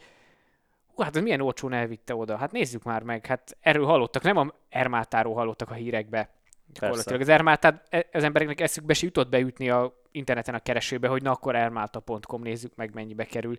hú, 0.94 1.02
hát 1.02 1.16
ez 1.16 1.22
milyen 1.22 1.40
olcsón 1.40 1.72
elvitte 1.72 2.14
oda. 2.14 2.36
Hát 2.36 2.52
nézzük 2.52 2.82
már 2.82 3.02
meg, 3.02 3.26
hát 3.26 3.56
erről 3.60 3.84
hallottak, 3.84 4.22
nem 4.22 4.36
a 4.36 4.52
Ermátáról 4.68 5.34
hallottak 5.34 5.70
a 5.70 5.74
hírekbe. 5.74 6.30
Gyakorlatilag 6.72 7.20
az 7.20 7.28
Ermátát 7.28 7.86
e- 7.88 8.06
az 8.12 8.24
embereknek 8.24 8.60
eszükbe 8.60 8.94
se 8.94 9.04
jutott 9.04 9.28
beütni 9.28 9.70
a 9.70 9.97
interneten 10.12 10.54
a 10.54 10.58
keresőbe, 10.58 11.08
hogy 11.08 11.22
na 11.22 11.30
akkor 11.30 11.56
ermáta.com 11.56 12.42
nézzük 12.42 12.74
meg 12.74 12.94
mennyibe 12.94 13.24
kerül. 13.24 13.56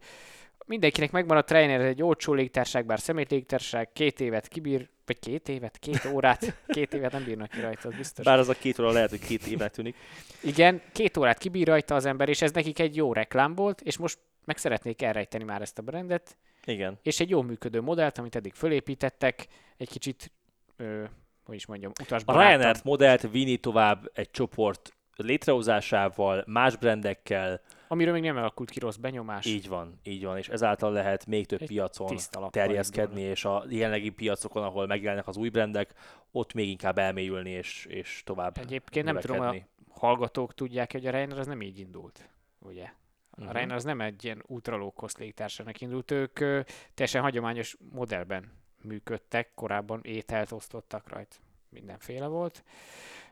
Mindenkinek 0.65 1.11
megvan 1.11 1.37
a 1.37 1.43
trainer, 1.43 1.81
egy 1.81 2.03
olcsó 2.03 2.33
légtárság, 2.33 2.85
bár 2.85 2.99
szemét 2.99 3.31
légtárság, 3.31 3.91
két 3.93 4.19
évet 4.19 4.47
kibír, 4.47 4.89
vagy 5.05 5.19
két 5.19 5.49
évet, 5.49 5.77
két 5.77 6.05
órát, 6.05 6.55
két 6.67 6.93
évet 6.93 7.11
nem 7.11 7.23
bírnak 7.23 7.49
ki 7.49 7.59
rajta, 7.59 7.87
az 7.87 7.95
biztos. 7.95 8.25
Bár 8.25 8.39
az 8.39 8.49
a 8.49 8.53
két 8.53 8.79
óra 8.79 8.91
lehet, 8.91 9.09
hogy 9.09 9.19
két 9.19 9.47
évnek 9.47 9.71
tűnik. 9.71 9.95
Igen, 10.43 10.81
két 10.93 11.17
órát 11.17 11.37
kibír 11.37 11.67
rajta 11.67 11.95
az 11.95 12.05
ember, 12.05 12.29
és 12.29 12.41
ez 12.41 12.51
nekik 12.51 12.79
egy 12.79 12.95
jó 12.95 13.13
reklám 13.13 13.55
volt, 13.55 13.81
és 13.81 13.97
most 13.97 14.19
meg 14.45 14.57
szeretnék 14.57 15.01
elrejteni 15.01 15.43
már 15.43 15.61
ezt 15.61 15.77
a 15.77 15.81
brandet, 15.81 16.37
Igen. 16.65 16.99
és 17.01 17.19
egy 17.19 17.29
jó 17.29 17.41
működő 17.41 17.81
modellt, 17.81 18.17
amit 18.17 18.35
eddig 18.35 18.53
fölépítettek, 18.53 19.47
egy 19.77 19.89
kicsit, 19.89 20.31
ö, 20.77 21.03
hogy 21.45 21.55
is 21.55 21.65
mondjam, 21.65 21.91
A 21.95 22.01
utasbarátabb. 22.01 22.49
Ryanair 22.49 22.79
modellt 22.83 23.31
vinni 23.31 23.57
tovább 23.57 24.11
egy 24.13 24.31
csoport 24.31 24.93
létrehozásával, 25.23 26.43
más 26.47 26.75
brandekkel, 26.75 27.61
Amiről 27.87 28.13
még 28.13 28.21
nem 28.23 28.37
alakult 28.37 28.69
ki 28.69 28.79
rossz 28.79 28.95
benyomás. 28.95 29.45
így 29.45 29.67
van, 29.67 29.99
így 30.03 30.23
van, 30.23 30.37
és 30.37 30.49
ezáltal 30.49 30.91
lehet 30.91 31.25
még 31.25 31.45
több 31.45 31.61
Egy 31.61 31.67
piacon 31.67 32.17
terjeszkedni, 32.49 33.21
és 33.21 33.45
a 33.45 33.63
jelenlegi 33.69 34.09
piacokon, 34.09 34.63
ahol 34.63 34.87
megjelennek 34.87 35.27
az 35.27 35.37
új 35.37 35.49
brandek, 35.49 35.93
ott 36.31 36.53
még 36.53 36.69
inkább 36.69 36.97
elmélyülni, 36.97 37.49
és, 37.49 37.85
és 37.85 38.21
tovább 38.25 38.57
Egyébként 38.57 39.05
nem 39.05 39.19
tudom, 39.19 39.35
a 39.39 39.39
növekedni. 39.39 39.67
hallgatók 39.89 40.53
tudják, 40.53 40.91
hogy 40.91 41.05
a 41.05 41.11
Ryanair 41.11 41.39
az 41.39 41.47
nem 41.47 41.61
így 41.61 41.79
indult, 41.79 42.29
ugye? 42.59 42.83
A 42.83 42.87
Mhm. 43.35 43.47
uh-huh. 43.47 43.53
Ryanair 43.57 43.75
az 43.77 43.83
nem 43.83 44.01
egy 44.01 44.23
ilyen 44.23 44.43
ultra 44.47 44.75
low 44.75 44.91
cost 44.91 45.17
légitársaságnak 45.17 45.81
indult, 45.81 46.11
ők 46.11 46.39
ö, 46.39 46.59
teljesen 46.93 47.21
hagyományos 47.21 47.77
modellben 47.93 48.51
működtek, 48.81 49.51
korábban 49.55 49.99
ételt 50.03 50.51
osztottak 50.51 51.09
rajta, 51.09 51.35
mindenféle 51.69 52.27
volt, 52.27 52.63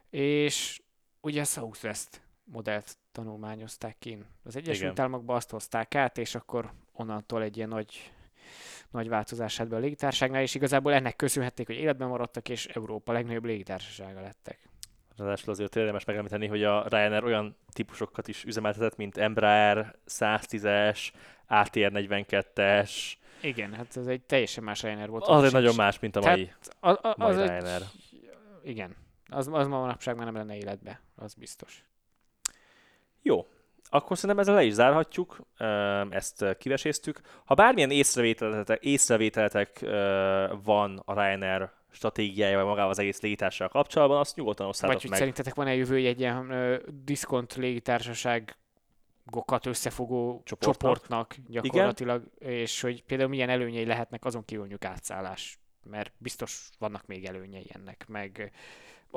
és 0.09 0.81
ugye 1.27 1.41
a 1.41 1.45
Southwest 1.45 2.21
modellt 2.43 2.97
tanulmányozták 3.11 3.95
ki. 3.99 4.17
Az 4.43 4.55
Egyesült 4.55 4.91
Igen. 4.91 4.99
Államokba 5.05 5.35
azt 5.35 5.49
hozták 5.49 5.95
át, 5.95 6.17
és 6.17 6.35
akkor 6.35 6.71
onnantól 6.93 7.43
egy 7.43 7.57
ilyen 7.57 7.69
nagy 7.69 8.11
nagy 8.91 9.09
változását 9.09 9.67
be 9.67 9.75
a 9.75 9.79
légitárságnál, 9.79 10.41
és 10.41 10.55
igazából 10.55 10.93
ennek 10.93 11.15
köszönhették, 11.15 11.65
hogy 11.67 11.75
életben 11.75 12.07
maradtak, 12.07 12.49
és 12.49 12.65
Európa 12.65 13.11
legnagyobb 13.11 13.45
légitársasága 13.45 14.21
lettek. 14.21 14.69
Ráadásul 15.17 15.49
azért 15.53 15.75
érdemes 15.75 16.05
megemlíteni, 16.05 16.47
hogy 16.47 16.63
a 16.63 16.87
Ryanair 16.87 17.23
olyan 17.23 17.55
típusokat 17.73 18.27
is 18.27 18.43
üzemeltetett, 18.43 18.95
mint 18.95 19.17
Embraer 19.17 19.95
110-es, 20.07 20.99
ATR 21.47 21.91
42-es, 21.93 22.91
Igen, 23.41 23.73
hát 23.73 23.97
ez 23.97 24.07
egy 24.07 24.21
teljesen 24.21 24.63
más 24.63 24.81
Ryanair 24.81 25.09
volt. 25.09 25.23
az 25.27 25.43
egy 25.43 25.51
nagyon 25.51 25.75
más, 25.75 25.99
mint 25.99 26.15
a 26.15 26.19
Tehát 26.19 26.37
mai, 26.37 26.51
A, 26.79 27.07
a, 27.07 27.15
mai 27.17 27.29
az 27.29 27.37
egy, 27.37 27.47
Ryanair. 27.49 27.81
igen, 28.63 28.95
az, 29.29 29.47
az 29.51 29.67
ma 29.67 29.79
manapság 29.79 30.15
már 30.15 30.25
nem 30.25 30.35
lenne 30.35 30.55
életbe, 30.55 31.01
az 31.17 31.33
biztos. 31.33 31.83
Jó, 33.21 33.45
akkor 33.89 34.17
szerintem 34.17 34.39
ezzel 34.39 34.55
le 34.55 34.63
is 34.63 34.73
zárhatjuk, 34.73 35.39
ezt 36.09 36.41
ö, 36.41 36.53
kiveséztük. 36.53 37.21
Ha 37.45 37.53
bármilyen 37.53 37.91
észrevételetek, 37.91 38.83
észrevételetek 38.83 39.81
ö, 39.81 40.53
van 40.63 41.01
a 41.05 41.13
Ryanair 41.13 41.69
stratégiájával, 41.91 42.65
magával 42.65 42.89
az 42.89 42.99
egész 42.99 43.21
légitársasággal 43.21 43.81
kapcsolatban, 43.81 44.19
azt 44.19 44.35
nyugodtan 44.35 44.65
Vagy 44.65 44.75
osszátok 44.75 45.01
hogy 45.01 45.09
meg. 45.09 45.19
szerintetek 45.19 45.55
van-e 45.55 45.75
jövője 45.75 46.09
egy 46.09 46.19
ilyen 46.19 46.49
ö, 46.49 46.77
diszkont 47.03 47.55
légitársaságokat 47.55 49.65
összefogó 49.65 50.41
Csoportnak. 50.45 50.81
csoportnak 50.81 51.35
gyakorlatilag, 51.47 52.23
és 52.39 52.81
hogy 52.81 53.03
például 53.03 53.29
milyen 53.29 53.49
előnyei 53.49 53.85
lehetnek 53.85 54.25
azon 54.25 54.45
kívül 54.45 54.65
mondjuk 54.67 54.91
átszállás, 54.91 55.59
mert 55.83 56.13
biztos 56.17 56.69
vannak 56.79 57.05
még 57.05 57.25
előnyei 57.25 57.69
ennek, 57.73 58.05
meg 58.07 58.51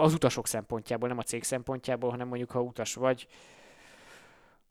az 0.01 0.15
utasok 0.15 0.47
szempontjából, 0.47 1.09
nem 1.09 1.19
a 1.19 1.23
cég 1.23 1.43
szempontjából, 1.43 2.11
hanem 2.11 2.29
mondjuk 2.29 2.51
ha 2.51 2.61
utas 2.61 2.95
vagy, 2.95 3.27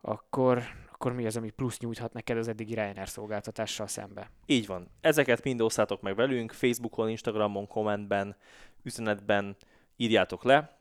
akkor, 0.02 0.64
akkor 0.92 1.14
mi 1.14 1.26
az, 1.26 1.38
ami 1.38 1.50
plusz 1.50 1.80
nyújthat 1.80 2.14
neked 2.14 2.38
az 2.38 2.48
eddigi 2.48 2.74
Ryanair 2.74 3.10
szolgáltatással 3.10 3.88
szembe? 3.88 4.32
Így 4.46 4.68
van. 4.68 4.88
Ezeket 5.02 5.44
mind 5.44 5.62
osszátok 5.62 6.02
meg 6.02 6.16
velünk, 6.16 6.52
Facebookon, 6.52 7.10
Instagramon, 7.10 7.68
kommentben, 7.68 8.36
üzenetben 8.84 9.56
írjátok 9.96 10.44
le. 10.44 10.78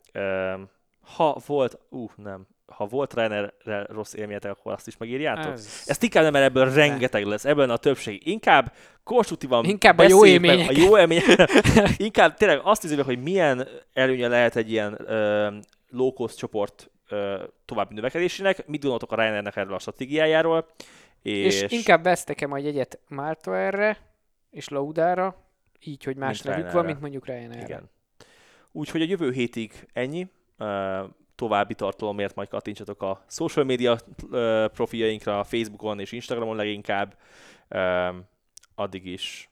Ha 1.00 1.40
volt, 1.46 1.78
ú, 1.88 2.11
nem, 2.16 2.46
ha 2.68 2.87
volt 2.87 3.14
Ryanairrel 3.14 3.85
rossz 3.85 4.14
élményetek, 4.14 4.50
akkor 4.50 4.72
azt 4.72 4.87
is 4.87 4.96
megírjátok. 4.96 5.52
Ez... 5.52 5.85
Ezt 5.87 6.02
inkább 6.02 6.22
nem, 6.22 6.33
mert 6.33 6.44
ebből 6.44 6.72
rengeteg 6.72 7.24
lesz, 7.24 7.44
ebből 7.44 7.70
a 7.70 7.76
többség. 7.76 8.26
Inkább 8.26 8.72
konstruktívan 9.04 9.64
Inkább 9.64 9.98
a 9.98 10.02
jó 10.09 10.26
élmények. 10.26 10.68
A 10.68 10.72
jó 10.76 10.98
élmények. 10.98 11.50
inkább 11.96 12.35
tényleg 12.35 12.61
azt 12.62 12.83
nézzük 12.83 13.04
hogy 13.04 13.22
milyen 13.22 13.68
előnye 13.92 14.28
lehet 14.28 14.57
egy 14.57 14.70
ilyen 14.70 15.11
ö, 15.11 15.48
low 15.88 16.12
cost 16.12 16.38
csoport 16.38 16.90
ö, 17.09 17.42
további 17.64 17.94
növekedésének. 17.94 18.66
Mit 18.66 18.81
gondoltok 18.81 19.12
a 19.12 19.14
Ryanairnek 19.14 19.57
erről 19.57 19.74
a 19.74 19.78
stratégiájáról? 19.78 20.66
És, 21.22 21.62
és 21.62 21.72
inkább 21.72 22.02
vesztek-e 22.02 22.46
majd 22.46 22.66
egyet 22.66 22.98
Málta 23.09 23.57
erre, 23.57 23.96
és 24.50 24.68
Laudára, 24.68 25.37
így, 25.81 26.04
hogy 26.04 26.16
más 26.16 26.40
nevük 26.40 26.57
van, 26.62 26.70
Ryanairre. 26.70 26.88
mint 26.88 27.00
mondjuk 27.00 27.26
Ryanairre. 27.26 27.62
Igen. 27.62 27.90
Úgyhogy 28.72 29.02
a 29.02 29.07
jövő 29.09 29.33
hétig 29.33 29.88
ennyi. 29.92 30.26
Ö, 30.59 31.04
További 31.38 31.74
tartalomért 31.74 32.35
majd 32.35 32.48
kattintsatok 32.48 33.03
a 33.03 33.24
social 33.29 33.64
media 33.64 33.98
profiljainkra, 34.72 35.44
Facebookon 35.44 36.01
és 36.01 36.12
Instagramon 36.12 36.57
leginkább. 36.57 37.18
Addig 38.74 39.07
is 39.07 39.51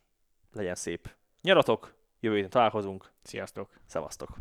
legyen 0.53 0.75
szép 0.75 1.15
nyaratok, 1.43 1.95
jövő 2.21 2.35
héten 2.35 2.51
találkozunk, 2.51 3.13
Sziasztok! 3.23 3.71
szevasztok! 3.87 4.37